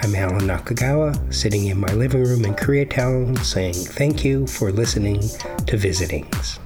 I'm 0.00 0.14
Alan 0.14 0.48
Nakagawa, 0.48 1.32
sitting 1.32 1.66
in 1.66 1.78
my 1.78 1.92
living 1.92 2.24
room 2.24 2.46
in 2.46 2.54
Koreatown, 2.54 3.38
saying 3.44 3.74
thank 3.74 4.24
you 4.24 4.46
for 4.46 4.72
listening 4.72 5.20
to 5.66 5.76
Visitings. 5.76 6.58